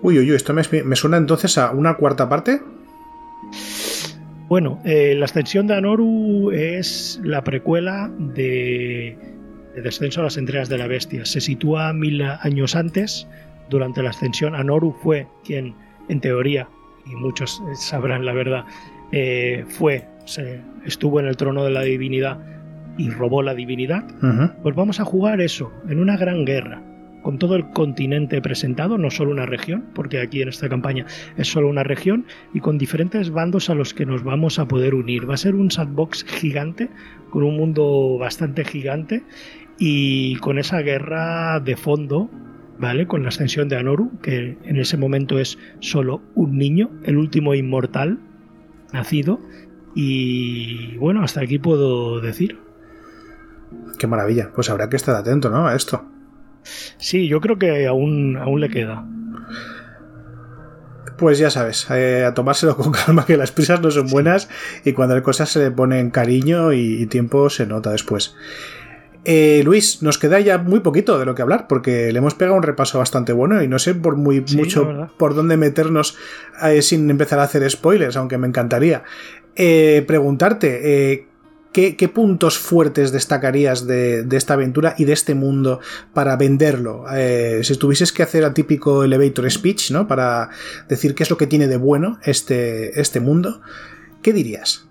Uy, 0.00 0.18
uy, 0.18 0.30
uy, 0.30 0.36
esto 0.36 0.54
me, 0.54 0.64
suena 0.96 1.16
entonces 1.16 1.58
a 1.58 1.72
una 1.72 1.94
cuarta 1.94 2.28
parte. 2.28 2.60
Bueno, 4.48 4.80
eh, 4.84 5.14
la 5.16 5.26
extensión 5.26 5.66
de 5.66 5.74
Anoru 5.74 6.52
es 6.52 7.20
la 7.22 7.44
precuela 7.44 8.10
de, 8.18 9.16
Descenso 9.82 10.20
a 10.20 10.24
las 10.24 10.36
entregas 10.36 10.68
de 10.68 10.78
la 10.78 10.86
bestia. 10.86 11.24
Se 11.24 11.40
sitúa 11.40 11.92
mil 11.92 12.22
años 12.22 12.74
antes. 12.74 13.26
Durante 13.68 14.02
la 14.02 14.10
ascensión, 14.10 14.54
Anoru 14.54 14.96
fue 15.02 15.26
quien, 15.44 15.74
en 16.08 16.20
teoría, 16.20 16.68
y 17.06 17.14
muchos 17.14 17.62
sabrán 17.74 18.24
la 18.24 18.32
verdad, 18.32 18.64
eh, 19.12 19.64
fue, 19.68 20.06
se, 20.24 20.62
estuvo 20.86 21.20
en 21.20 21.26
el 21.26 21.36
trono 21.36 21.64
de 21.64 21.70
la 21.70 21.82
divinidad 21.82 22.57
y 22.98 23.08
robó 23.08 23.42
la 23.42 23.54
divinidad, 23.54 24.04
pues 24.62 24.74
vamos 24.74 25.00
a 25.00 25.04
jugar 25.04 25.40
eso, 25.40 25.72
en 25.88 26.00
una 26.00 26.16
gran 26.16 26.44
guerra, 26.44 26.82
con 27.22 27.38
todo 27.38 27.56
el 27.56 27.70
continente 27.70 28.40
presentado, 28.42 28.98
no 28.98 29.10
solo 29.10 29.30
una 29.30 29.46
región, 29.46 29.84
porque 29.94 30.20
aquí 30.20 30.42
en 30.42 30.48
esta 30.48 30.68
campaña 30.68 31.06
es 31.36 31.48
solo 31.48 31.68
una 31.68 31.84
región, 31.84 32.26
y 32.54 32.60
con 32.60 32.78
diferentes 32.78 33.30
bandos 33.30 33.70
a 33.70 33.74
los 33.74 33.94
que 33.94 34.06
nos 34.06 34.22
vamos 34.24 34.58
a 34.58 34.66
poder 34.66 34.94
unir. 34.94 35.28
Va 35.28 35.34
a 35.34 35.38
ser 35.38 35.54
un 35.54 35.70
sandbox 35.70 36.24
gigante, 36.24 36.90
con 37.30 37.42
un 37.42 37.56
mundo 37.56 38.18
bastante 38.18 38.64
gigante, 38.64 39.22
y 39.78 40.36
con 40.36 40.58
esa 40.58 40.80
guerra 40.80 41.60
de 41.60 41.76
fondo, 41.76 42.30
¿vale? 42.78 43.06
Con 43.06 43.22
la 43.22 43.28
ascensión 43.28 43.68
de 43.68 43.76
Anoru, 43.76 44.18
que 44.22 44.56
en 44.64 44.76
ese 44.76 44.96
momento 44.96 45.38
es 45.38 45.58
solo 45.80 46.22
un 46.34 46.56
niño, 46.56 46.90
el 47.04 47.16
último 47.16 47.54
inmortal 47.54 48.18
nacido, 48.92 49.40
y 49.94 50.96
bueno, 50.96 51.22
hasta 51.22 51.40
aquí 51.42 51.58
puedo 51.58 52.20
decir. 52.20 52.58
Qué 53.98 54.06
maravilla. 54.06 54.50
Pues 54.54 54.70
habrá 54.70 54.88
que 54.88 54.96
estar 54.96 55.14
atento, 55.14 55.50
¿no? 55.50 55.66
A 55.66 55.74
esto. 55.74 56.04
Sí, 56.98 57.28
yo 57.28 57.40
creo 57.40 57.58
que 57.58 57.86
aún, 57.86 58.36
aún 58.36 58.60
le 58.60 58.68
queda. 58.68 59.04
Pues 61.16 61.38
ya 61.38 61.50
sabes, 61.50 61.88
eh, 61.90 62.24
a 62.24 62.32
tomárselo 62.32 62.76
con 62.76 62.92
calma, 62.92 63.26
que 63.26 63.36
las 63.36 63.50
prisas 63.50 63.80
no 63.80 63.90
son 63.90 64.06
buenas 64.06 64.48
y 64.84 64.92
cuando 64.92 65.14
las 65.14 65.24
cosas 65.24 65.50
se 65.50 65.58
le 65.58 65.70
ponen 65.70 66.10
cariño 66.10 66.72
y, 66.72 67.06
tiempo 67.06 67.50
se 67.50 67.66
nota 67.66 67.90
después. 67.90 68.36
Eh, 69.24 69.62
Luis, 69.64 70.00
nos 70.02 70.16
queda 70.16 70.38
ya 70.40 70.58
muy 70.58 70.80
poquito 70.80 71.18
de 71.18 71.26
lo 71.26 71.34
que 71.34 71.42
hablar 71.42 71.66
porque 71.66 72.12
le 72.12 72.18
hemos 72.18 72.34
pegado 72.34 72.56
un 72.56 72.62
repaso 72.62 72.98
bastante 72.98 73.32
bueno 73.32 73.62
y 73.62 73.68
no 73.68 73.78
sé 73.78 73.94
por 73.94 74.16
muy 74.16 74.42
mucho 74.54 75.10
por 75.18 75.34
dónde 75.34 75.56
meternos 75.56 76.16
eh, 76.62 76.80
sin 76.82 77.10
empezar 77.10 77.40
a 77.40 77.42
hacer 77.42 77.68
spoilers, 77.68 78.16
aunque 78.16 78.38
me 78.38 78.46
encantaría. 78.46 79.02
preguntarte, 79.56 81.27
¿qué, 81.72 82.10
puntos 82.12 82.58
fuertes 82.58 83.12
destacarías 83.12 83.86
de, 83.86 84.26
esta 84.32 84.54
aventura 84.54 84.94
y 84.98 85.04
de 85.04 85.12
este 85.12 85.34
mundo 85.34 85.80
para 86.12 86.36
venderlo? 86.36 87.04
Eh, 87.14 87.60
si 87.62 87.76
tuvieses 87.76 88.12
que 88.12 88.22
hacer 88.22 88.44
el 88.44 88.54
típico 88.54 89.04
elevator 89.04 89.50
speech, 89.50 89.90
¿no? 89.90 90.06
Para 90.06 90.50
decir 90.88 91.14
qué 91.14 91.22
es 91.22 91.30
lo 91.30 91.36
que 91.36 91.46
tiene 91.46 91.68
de 91.68 91.76
bueno 91.76 92.18
este, 92.24 93.00
este 93.00 93.20
mundo, 93.20 93.60
¿qué 94.22 94.32
dirías? 94.32 94.87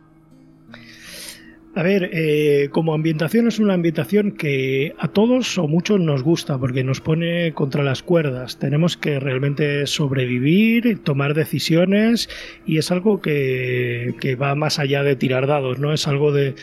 A 1.77 1.83
ver, 1.83 2.09
eh, 2.11 2.69
como 2.71 2.95
ambientación 2.95 3.47
es 3.47 3.59
una 3.59 3.75
ambientación 3.75 4.31
que 4.31 4.95
a 4.97 5.09
todos 5.09 5.59
o 5.59 5.67
muchos 5.67 5.99
nos 5.99 6.23
gusta 6.23 6.57
porque 6.57 6.83
nos 6.83 7.01
pone 7.01 7.53
contra 7.53 7.83
las 7.83 8.01
cuerdas. 8.01 8.57
Tenemos 8.57 8.97
que 8.97 9.19
realmente 9.19 9.85
sobrevivir, 9.85 11.03
tomar 11.03 11.35
decisiones 11.35 12.29
y 12.65 12.79
es 12.79 12.89
algo 12.89 13.21
que, 13.21 14.15
que 14.19 14.35
va 14.35 14.55
más 14.55 14.79
allá 14.79 15.03
de 15.03 15.15
tirar 15.15 15.45
dados, 15.45 15.77
¿no? 15.77 15.93
Es 15.93 16.07
algo 16.07 16.31
de, 16.31 16.55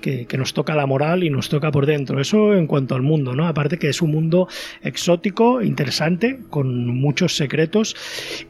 que, 0.00 0.26
nos 0.38 0.54
toca 0.54 0.74
la 0.74 0.86
moral 0.86 1.24
y 1.24 1.30
nos 1.30 1.48
toca 1.48 1.70
por 1.70 1.86
dentro. 1.86 2.20
Eso 2.20 2.54
en 2.54 2.66
cuanto 2.66 2.94
al 2.94 3.02
mundo, 3.02 3.34
¿no? 3.34 3.46
Aparte 3.46 3.78
que 3.78 3.88
es 3.88 4.00
un 4.00 4.12
mundo 4.12 4.48
exótico, 4.82 5.62
interesante, 5.62 6.38
con 6.50 6.86
muchos 6.86 7.36
secretos. 7.36 7.96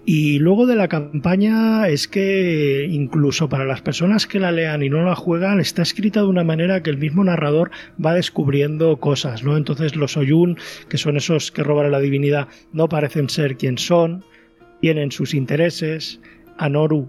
Y 0.04 0.38
luego 0.38 0.66
de 0.66 0.76
la 0.76 0.88
campaña 0.88 1.88
es 1.88 2.08
que 2.08 2.86
incluso 2.90 3.48
para 3.48 3.64
las 3.64 3.80
personas 3.80 4.26
que 4.26 4.38
la 4.38 4.52
lean 4.52 4.82
y 4.82 4.90
no 4.90 5.04
la 5.04 5.14
juegan, 5.14 5.60
está 5.60 5.82
escrita 5.82 6.20
de 6.20 6.26
una 6.26 6.44
manera 6.44 6.82
que 6.82 6.90
el 6.90 6.98
mismo 6.98 7.24
narrador 7.24 7.70
va 8.04 8.14
descubriendo 8.14 8.98
cosas, 8.98 9.42
¿no? 9.42 9.56
Entonces 9.56 9.96
los 9.96 10.16
Oyun, 10.16 10.58
que 10.88 10.98
son 10.98 11.16
esos 11.16 11.50
que 11.50 11.62
roban 11.62 11.86
a 11.86 11.90
la 11.90 12.00
divinidad, 12.00 12.48
no 12.72 12.88
parecen 12.88 13.28
ser 13.28 13.56
quien 13.56 13.78
son, 13.78 14.24
tienen 14.80 15.10
sus 15.10 15.34
intereses. 15.34 16.20
Anoru 16.58 17.08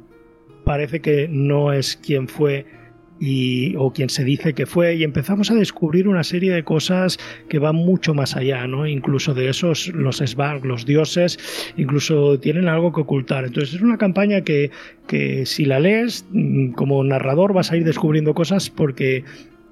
parece 0.63 0.99
que 0.99 1.27
no 1.27 1.73
es 1.73 1.97
quien 1.97 2.27
fue 2.27 2.78
y, 3.19 3.75
o 3.77 3.91
quien 3.91 4.09
se 4.09 4.23
dice 4.23 4.53
que 4.53 4.65
fue, 4.65 4.95
y 4.95 5.03
empezamos 5.03 5.51
a 5.51 5.55
descubrir 5.55 6.07
una 6.07 6.23
serie 6.23 6.53
de 6.53 6.63
cosas 6.63 7.17
que 7.47 7.59
van 7.59 7.75
mucho 7.75 8.13
más 8.13 8.35
allá, 8.35 8.65
¿no? 8.67 8.87
Incluso 8.87 9.33
de 9.33 9.49
esos, 9.49 9.87
los 9.89 10.17
Svarg, 10.17 10.65
los 10.65 10.85
dioses, 10.85 11.37
incluso 11.77 12.39
tienen 12.39 12.67
algo 12.67 12.93
que 12.93 13.01
ocultar. 13.01 13.45
Entonces 13.45 13.75
es 13.75 13.81
una 13.81 13.97
campaña 13.97 14.41
que, 14.41 14.71
que 15.07 15.45
si 15.45 15.65
la 15.65 15.79
lees, 15.79 16.25
mm, 16.31 16.71
como 16.71 17.03
narrador 17.03 17.53
vas 17.53 17.71
a 17.71 17.77
ir 17.77 17.83
descubriendo 17.83 18.33
cosas 18.33 18.69
porque 18.69 19.23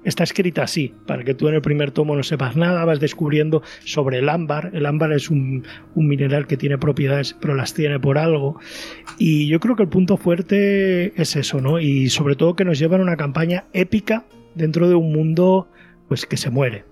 está 0.08 0.24
escrita 0.24 0.62
así, 0.62 0.94
para 1.06 1.24
que 1.24 1.34
tú 1.34 1.48
en 1.48 1.54
el 1.54 1.62
primer 1.62 1.90
tomo 1.90 2.16
no 2.16 2.22
sepas 2.22 2.56
nada, 2.56 2.84
vas 2.84 3.00
descubriendo 3.00 3.62
sobre 3.84 4.18
el 4.18 4.28
ámbar. 4.28 4.70
El 4.74 4.86
ámbar 4.86 5.12
es 5.12 5.30
un, 5.30 5.64
mineral 5.94 6.46
que 6.46 6.56
tiene 6.56 6.78
propiedades, 6.78 7.36
pero 7.40 7.54
las 7.54 7.74
tiene 7.74 8.00
por 8.00 8.18
algo. 8.18 8.58
Y 9.18 9.46
yo 9.48 9.60
creo 9.60 9.76
que 9.76 9.82
el 9.82 9.88
punto 9.88 10.16
fuerte 10.16 11.20
es 11.20 11.36
eso, 11.36 11.60
¿no? 11.60 11.80
Y 11.80 12.08
sobre 12.08 12.36
todo 12.36 12.56
que 12.56 12.64
nos 12.64 12.78
llevan 12.78 13.00
a 13.00 13.04
una 13.04 13.16
campaña 13.16 13.64
épica 13.72 14.24
dentro 14.54 14.88
de 14.88 14.94
un 14.94 15.12
mundo 15.12 15.68
pues 16.08 16.24
que 16.24 16.36
se 16.36 16.50
muere 16.50 16.84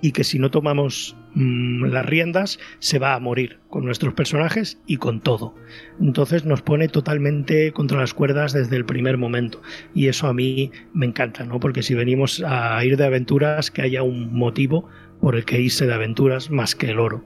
y 0.00 0.12
que 0.12 0.24
si 0.24 0.38
no 0.38 0.50
tomamos 0.50 1.16
mm, 1.38 1.84
las 1.86 2.04
riendas 2.04 2.58
se 2.78 2.98
va 2.98 3.14
a 3.14 3.20
morir 3.20 3.58
con 3.70 3.84
nuestros 3.84 4.14
personajes 4.14 4.78
y 4.86 4.96
con 4.96 5.20
todo. 5.20 5.54
Entonces 6.00 6.44
nos 6.44 6.62
pone 6.62 6.88
totalmente 6.88 7.72
contra 7.72 7.98
las 7.98 8.14
cuerdas 8.14 8.52
desde 8.52 8.76
el 8.76 8.84
primer 8.84 9.18
momento 9.18 9.62
y 9.94 10.08
eso 10.08 10.26
a 10.26 10.34
mí 10.34 10.70
me 10.92 11.06
encanta, 11.06 11.44
¿no? 11.44 11.60
Porque 11.60 11.82
si 11.82 11.94
venimos 11.94 12.42
a 12.46 12.84
ir 12.84 12.96
de 12.96 13.06
aventuras 13.06 13.70
que 13.70 13.82
haya 13.82 14.02
un 14.02 14.34
motivo 14.34 14.88
por 15.20 15.36
el 15.36 15.44
que 15.44 15.60
irse 15.60 15.86
de 15.86 15.94
aventuras 15.94 16.50
más 16.50 16.74
que 16.74 16.90
el 16.90 16.98
oro. 16.98 17.24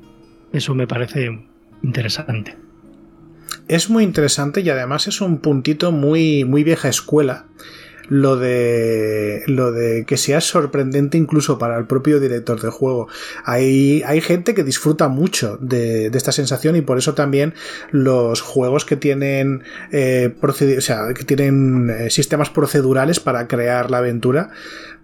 Eso 0.53 0.75
me 0.75 0.87
parece 0.87 1.47
interesante. 1.83 2.57
Es 3.69 3.91
muy 3.91 4.05
interesante 4.05 4.61
y 4.61 4.71
además 4.71 5.09
es 5.09 5.21
un 5.21 5.39
puntito 5.39 5.93
muy 5.93 6.45
muy 6.45 6.65
vieja 6.65 6.89
escuela 6.89 7.47
lo 8.13 8.37
de 8.37 9.43
lo 9.47 9.73
de 9.73 10.05
que 10.05 10.19
sea 10.19 10.43
sorprendente 10.43 11.17
incluso 11.17 11.59
para 11.59 11.79
el 11.79 11.87
propio 11.87 12.21
director 12.21 12.61
de 12.61 12.69
juego. 12.69 13.09
Hay, 13.47 14.03
hay 14.05 14.21
gente 14.21 14.53
que 14.53 14.65
disfruta 14.65 15.09
mucho 15.09 15.57
de, 15.63 16.09
esta 16.09 16.31
sensación 16.31 16.77
y 16.77 16.83
por 16.83 16.99
eso 16.99 17.15
también 17.15 17.55
los 17.91 18.43
juegos 18.43 18.85
que 18.85 18.97
tienen 18.97 19.65
eh, 19.93 20.35
que 20.39 21.25
tienen 21.25 21.89
eh, 21.89 22.11
sistemas 22.11 22.51
procedurales 22.51 23.19
para 23.19 23.49
crear 23.49 23.91
la 23.91 23.99
aventura 23.99 24.51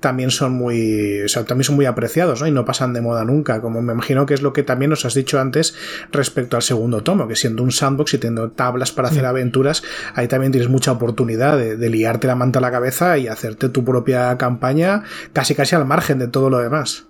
también 0.00 0.30
son 0.30 0.52
muy, 0.52 1.22
o 1.22 1.28
sea, 1.28 1.44
también 1.44 1.64
son 1.64 1.76
muy 1.76 1.86
apreciados, 1.86 2.40
¿no? 2.40 2.46
Y 2.46 2.52
no 2.52 2.64
pasan 2.64 2.92
de 2.92 3.00
moda 3.00 3.24
nunca, 3.24 3.60
como 3.60 3.82
me 3.82 3.92
imagino 3.92 4.26
que 4.26 4.34
es 4.34 4.42
lo 4.42 4.52
que 4.52 4.62
también 4.62 4.90
nos 4.90 5.04
has 5.04 5.14
dicho 5.14 5.40
antes 5.40 5.74
respecto 6.12 6.56
al 6.56 6.62
segundo 6.62 7.02
tomo, 7.02 7.26
que 7.26 7.36
siendo 7.36 7.62
un 7.62 7.72
sandbox 7.72 8.14
y 8.14 8.18
teniendo 8.18 8.50
tablas 8.50 8.92
para 8.92 9.08
hacer 9.08 9.24
aventuras, 9.24 9.82
ahí 10.14 10.28
también 10.28 10.52
tienes 10.52 10.70
mucha 10.70 10.92
oportunidad 10.92 11.58
de, 11.58 11.88
liarte 11.88 12.26
la 12.26 12.34
manta 12.34 12.58
a 12.58 12.62
la 12.62 12.70
cabeza 12.70 13.16
y 13.16 13.28
hacerte 13.28 13.70
tu 13.70 13.82
propia 13.82 14.36
campaña 14.36 15.04
casi 15.32 15.54
casi 15.54 15.74
al 15.74 15.86
margen 15.86 16.18
de 16.18 16.28
todo 16.28 16.50
lo 16.50 16.58
demás. 16.58 17.06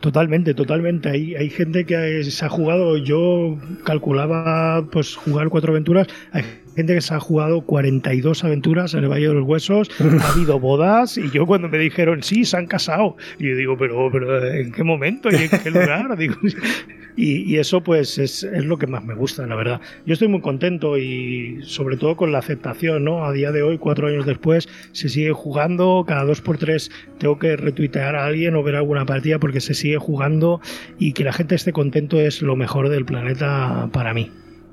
Totalmente, 0.00 0.52
totalmente. 0.52 1.08
Hay, 1.08 1.34
hay 1.34 1.48
gente 1.48 1.86
que 1.86 2.22
se 2.24 2.44
ha 2.44 2.48
jugado, 2.48 2.98
yo 2.98 3.56
calculaba 3.84 4.84
pues 4.90 5.16
jugar 5.16 5.48
cuatro 5.48 5.72
aventuras, 5.72 6.08
hay 6.32 6.42
gente 6.74 6.94
que 6.94 7.00
se 7.00 7.14
ha 7.14 7.20
jugado 7.20 7.62
42 7.62 8.44
aventuras 8.44 8.94
en 8.94 9.04
el 9.04 9.10
Valle 9.10 9.28
de 9.28 9.34
los 9.34 9.44
Huesos, 9.44 9.90
ha 10.00 10.32
habido 10.32 10.58
bodas 10.58 11.18
y 11.18 11.30
yo 11.30 11.46
cuando 11.46 11.68
me 11.68 11.78
dijeron, 11.78 12.22
sí, 12.22 12.44
se 12.44 12.56
han 12.56 12.66
casado, 12.66 13.16
y 13.38 13.48
yo 13.48 13.56
digo, 13.56 13.76
pero, 13.76 14.46
¿en 14.46 14.72
qué 14.72 14.82
momento 14.82 15.28
y 15.30 15.36
en 15.36 15.50
qué 15.62 15.70
lugar? 15.70 16.16
y, 17.16 17.56
eso 17.56 17.82
pues 17.82 18.18
es, 18.18 18.42
es, 18.42 18.64
lo 18.64 18.78
que 18.78 18.86
más 18.86 19.04
me 19.04 19.14
gusta, 19.14 19.46
la 19.46 19.54
verdad. 19.54 19.80
Yo 20.06 20.14
estoy 20.14 20.28
muy 20.28 20.40
contento 20.40 20.98
y 20.98 21.60
sobre 21.62 21.96
todo 21.96 22.16
con 22.16 22.32
la 22.32 22.38
aceptación, 22.38 23.04
¿no? 23.04 23.24
A 23.24 23.32
día 23.32 23.52
de 23.52 23.62
hoy, 23.62 23.78
cuatro 23.78 24.08
años 24.08 24.26
después, 24.26 24.68
se 24.92 25.08
sigue 25.08 25.32
jugando, 25.32 26.04
cada 26.06 26.24
dos 26.24 26.40
por 26.40 26.58
tres 26.58 26.90
tengo 27.18 27.38
que 27.38 27.56
retuitear 27.56 28.16
a 28.16 28.26
alguien 28.26 28.54
o 28.56 28.62
ver 28.62 28.76
alguna 28.76 29.04
partida 29.04 29.38
porque 29.38 29.60
se 29.60 29.74
sigue 29.74 29.98
jugando 29.98 30.60
y 30.98 31.12
que 31.12 31.24
la 31.24 31.32
gente 31.32 31.54
esté 31.54 31.72
contento 31.72 32.20
es 32.20 32.42
lo 32.42 32.56
mejor 32.56 32.88
del 32.88 33.04
planeta 33.04 33.88
para 33.92 34.14
mí. 34.14 34.30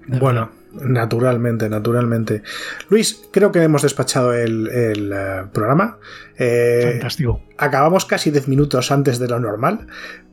Bueno, 0.08 0.50
Naturalmente, 0.73 1.69
naturalmente. 1.69 2.43
Luis, 2.89 3.21
creo 3.32 3.51
que 3.51 3.62
hemos 3.63 3.82
despachado 3.82 4.34
el, 4.34 4.69
eh, 4.71 5.45
programa. 5.51 5.97
Eh, 6.38 6.91
Fantástico. 6.93 7.41
Acabamos 7.60 8.06
casi 8.06 8.32
10 8.32 8.48
minutos 8.48 8.91
antes 8.91 9.19
de 9.19 9.28
lo 9.28 9.39
normal, 9.39 9.88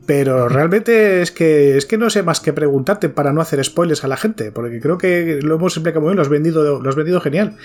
pero 0.05 0.47
realmente 0.47 1.21
es 1.21 1.31
que, 1.31 1.75
es 1.75 1.85
que 1.85 1.97
no 1.97 2.09
sé 2.09 2.23
más 2.23 2.39
que 2.39 2.53
preguntarte 2.53 3.09
para 3.09 3.33
no 3.33 3.41
hacer 3.41 3.63
spoilers 3.63 4.05
a 4.05 4.07
la 4.07 4.15
gente, 4.15 4.53
porque 4.53 4.79
creo 4.79 4.97
que 4.97 5.39
lo 5.41 5.55
hemos 5.55 5.77
muy 5.77 5.91
bien, 5.91 6.15
lo 6.15 6.21
has 6.21 6.29
vendido, 6.29 6.81
lo 6.81 6.89
has 6.89 6.95
vendido 6.95 7.19
genial. 7.19 7.57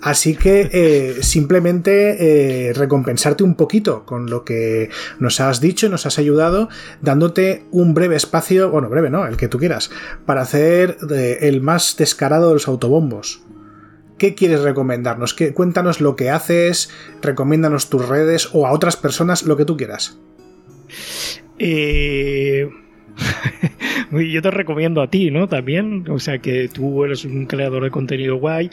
Así 0.00 0.34
que 0.34 0.68
eh, 0.72 1.22
simplemente 1.22 2.68
eh, 2.68 2.72
recompensarte 2.72 3.44
un 3.44 3.54
poquito 3.54 4.04
con 4.04 4.28
lo 4.28 4.44
que 4.44 4.90
nos 5.20 5.40
has 5.40 5.60
dicho, 5.60 5.88
nos 5.88 6.04
has 6.04 6.18
ayudado, 6.18 6.68
dándote 7.00 7.62
un 7.70 7.94
breve 7.94 8.16
espacio, 8.16 8.70
bueno, 8.70 8.88
breve 8.88 9.08
no, 9.08 9.24
el 9.26 9.36
que 9.36 9.46
tú 9.46 9.58
quieras, 9.58 9.90
para 10.26 10.42
hacer 10.42 10.96
eh, 11.12 11.38
el 11.42 11.60
más 11.60 11.96
descarado 11.96 12.48
de 12.48 12.54
los 12.54 12.66
autobombos. 12.66 13.40
¿Qué 14.18 14.34
quieres 14.34 14.62
recomendarnos? 14.62 15.34
¿Qué, 15.34 15.52
cuéntanos 15.52 16.00
lo 16.00 16.14
que 16.14 16.30
haces, 16.30 16.90
recomiéndanos 17.20 17.90
tus 17.90 18.08
redes 18.08 18.50
o 18.52 18.66
a 18.66 18.72
otras 18.72 18.96
personas 18.96 19.42
lo 19.42 19.56
que 19.56 19.64
tú 19.64 19.76
quieras. 19.76 20.18
Eh, 21.58 22.68
yo 24.12 24.42
te 24.42 24.50
recomiendo 24.50 25.02
a 25.02 25.10
ti, 25.10 25.30
¿no? 25.30 25.48
También, 25.48 26.08
o 26.08 26.18
sea 26.18 26.38
que 26.38 26.68
tú 26.68 27.04
eres 27.04 27.24
un 27.24 27.46
creador 27.46 27.82
de 27.82 27.90
contenido 27.90 28.36
guay 28.36 28.70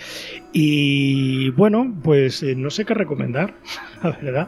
y 0.53 1.49
bueno, 1.51 1.93
pues 2.03 2.43
eh, 2.43 2.55
no 2.55 2.69
sé 2.69 2.85
qué 2.85 2.93
recomendar, 2.93 3.55
la 4.03 4.11
verdad. 4.11 4.47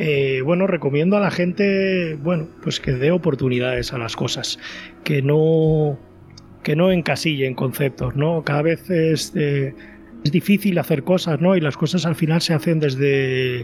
Eh, 0.00 0.42
bueno, 0.44 0.66
recomiendo 0.68 1.16
a 1.16 1.20
la 1.20 1.30
gente, 1.30 2.16
bueno, 2.22 2.48
pues 2.62 2.78
que 2.78 2.92
dé 2.92 3.10
oportunidades 3.10 3.92
a 3.92 3.98
las 3.98 4.14
cosas, 4.14 4.58
que 5.04 5.22
no 5.22 5.98
que 6.62 6.76
no 6.76 6.90
encasillen 6.90 7.54
conceptos, 7.54 8.14
¿no? 8.14 8.42
Cada 8.42 8.62
vez 8.62 8.90
es 8.90 9.32
es 10.28 10.32
difícil 10.32 10.78
hacer 10.78 11.04
cosas, 11.04 11.40
¿no? 11.40 11.56
Y 11.56 11.60
las 11.60 11.76
cosas 11.76 12.04
al 12.04 12.14
final 12.14 12.40
se 12.42 12.52
hacen 12.54 12.80
desde. 12.80 13.62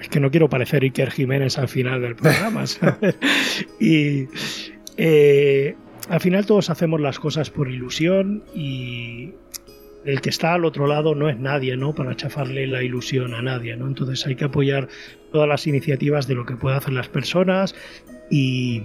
Es 0.00 0.08
que 0.10 0.20
no 0.20 0.30
quiero 0.30 0.48
parecer 0.48 0.82
Iker 0.82 1.10
Jiménez 1.10 1.58
al 1.58 1.68
final 1.68 2.02
del 2.02 2.14
programa, 2.14 2.66
¿sabes? 2.68 3.16
y. 3.80 4.26
Eh, 4.96 5.74
al 6.08 6.20
final 6.20 6.44
todos 6.44 6.68
hacemos 6.68 7.00
las 7.00 7.18
cosas 7.18 7.48
por 7.48 7.70
ilusión 7.70 8.44
y 8.54 9.32
el 10.04 10.20
que 10.20 10.28
está 10.28 10.52
al 10.52 10.66
otro 10.66 10.86
lado 10.86 11.14
no 11.14 11.30
es 11.30 11.38
nadie, 11.38 11.76
¿no? 11.78 11.94
Para 11.94 12.14
chafarle 12.14 12.66
la 12.66 12.82
ilusión 12.82 13.32
a 13.32 13.40
nadie, 13.40 13.74
¿no? 13.76 13.86
Entonces 13.86 14.26
hay 14.26 14.36
que 14.36 14.44
apoyar 14.44 14.88
todas 15.32 15.48
las 15.48 15.66
iniciativas 15.66 16.26
de 16.26 16.34
lo 16.34 16.44
que 16.44 16.56
puedan 16.56 16.78
hacer 16.78 16.92
las 16.92 17.08
personas 17.08 17.74
y 18.30 18.82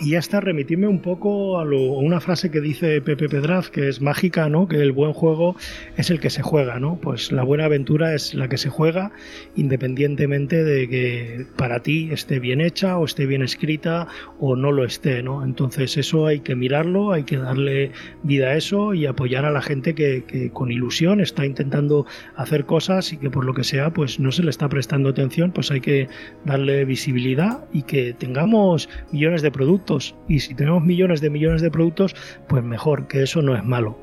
Y 0.00 0.10
ya 0.10 0.18
está, 0.18 0.40
remitirme 0.40 0.88
un 0.88 0.98
poco 0.98 1.58
a, 1.60 1.64
lo, 1.64 1.80
una 1.80 2.20
frase 2.20 2.50
que 2.50 2.60
dice 2.60 3.00
Pepe 3.00 3.28
Pedraz, 3.28 3.70
que 3.70 3.88
es 3.88 4.00
mágica, 4.00 4.48
¿no? 4.48 4.66
Que 4.66 4.76
el 4.76 4.90
buen 4.90 5.12
juego 5.12 5.54
es 5.96 6.10
el 6.10 6.18
que 6.18 6.30
se 6.30 6.42
juega, 6.42 6.80
¿no? 6.80 6.98
Pues 7.00 7.30
la 7.30 7.44
buena 7.44 7.66
aventura 7.66 8.12
es 8.12 8.34
la 8.34 8.48
que 8.48 8.58
se 8.58 8.70
juega, 8.70 9.12
independientemente 9.54 10.64
de 10.64 10.88
que 10.88 11.46
para 11.56 11.80
ti 11.80 12.08
esté 12.10 12.40
bien 12.40 12.60
hecha 12.60 12.98
o 12.98 13.04
esté 13.04 13.26
bien 13.26 13.42
escrita 13.42 14.08
o 14.40 14.56
no 14.56 14.72
lo 14.72 14.84
esté, 14.84 15.22
¿no? 15.22 15.44
Entonces 15.44 15.96
eso 15.96 16.26
hay 16.26 16.40
que 16.40 16.56
mirarlo, 16.56 17.12
hay 17.12 17.22
que 17.22 17.36
darle 17.36 17.92
vida 18.24 18.48
a 18.48 18.56
eso 18.56 18.94
y 18.94 19.06
apoyar 19.06 19.44
a 19.44 19.52
la 19.52 19.62
gente 19.62 19.94
que, 19.94 20.24
que 20.24 20.50
con 20.50 20.72
ilusión 20.72 21.20
está 21.20 21.46
intentando 21.46 22.04
hacer 22.34 22.66
cosas 22.66 23.12
y 23.12 23.16
que 23.16 23.30
por 23.30 23.44
lo 23.44 23.54
que 23.54 23.62
sea, 23.62 23.90
pues 23.90 24.18
no 24.18 24.32
se 24.32 24.42
le 24.42 24.50
está 24.50 24.68
prestando 24.68 25.10
atención, 25.10 25.52
pues 25.52 25.70
hay 25.70 25.80
que 25.80 26.08
darle 26.44 26.84
visibilidad 26.84 27.64
y 27.72 27.82
que 27.82 28.12
tengamos 28.12 28.88
millones 29.12 29.42
de 29.42 29.52
productos 29.52 29.83
y 30.28 30.40
si 30.40 30.54
tenemos 30.54 30.82
millones 30.82 31.20
de 31.20 31.30
millones 31.30 31.62
de 31.62 31.70
productos, 31.70 32.14
pues 32.48 32.62
mejor, 32.62 33.06
que 33.06 33.22
eso 33.22 33.42
no 33.42 33.56
es 33.56 33.64
malo. 33.64 33.98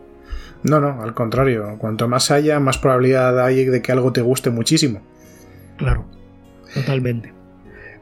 No, 0.63 0.80
no, 0.80 1.02
al 1.02 1.13
contrario, 1.13 1.76
cuanto 1.80 2.08
más 2.08 2.30
haya, 2.32 2.60
más 2.60 2.78
probabilidad 2.78 3.44
hay 3.44 3.65
de 3.65 3.82
que 3.82 3.91
algo 3.91 4.13
te 4.13 4.22
guste 4.22 4.52
muchísimo. 4.52 5.02
Claro, 5.78 6.06
totalmente. 6.74 7.34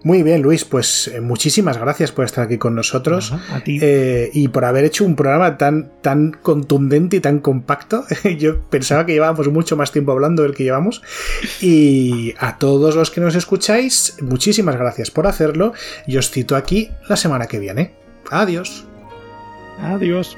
Muy 0.04 0.24
bien, 0.24 0.42
Luis, 0.42 0.64
pues 0.64 1.10
eh, 1.10 1.20
muchísimas 1.20 1.78
gracias 1.78 2.12
por 2.12 2.24
estar 2.24 2.46
aquí 2.46 2.58
con 2.58 2.74
nosotros 2.74 3.34
a 3.52 3.60
ti. 3.60 3.80
Eh, 3.82 4.30
y 4.34 4.48
por 4.48 4.64
haber 4.64 4.86
hecho 4.86 5.04
un 5.04 5.16
programa 5.16 5.58
tan, 5.58 5.92
tan 6.02 6.32
contundente 6.32 7.18
y 7.18 7.20
tan 7.20 7.40
compacto. 7.40 8.06
Yo 8.38 8.62
pensaba 8.70 9.06
que 9.06 9.14
llevábamos 9.14 9.50
mucho 9.50 9.76
más 9.76 9.92
tiempo 9.92 10.14
hablando 10.14 10.44
del 10.44 10.56
que 10.56 10.64
llevamos. 10.64 11.02
Y 11.62 12.34
a 12.40 12.58
todos 12.58 12.96
los 12.96 13.12
que 13.12 13.20
nos 13.20 13.36
escucháis, 13.36 14.16
muchísimas 14.22 14.78
gracias 14.78 15.12
por 15.12 15.28
hacerlo 15.28 15.74
y 16.08 16.18
os 16.18 16.30
cito 16.30 16.56
aquí 16.56 16.90
la 17.10 17.18
semana 17.18 17.48
que 17.48 17.60
viene. 17.60 17.94
Adiós. 18.32 18.86
Adiós. 19.82 20.38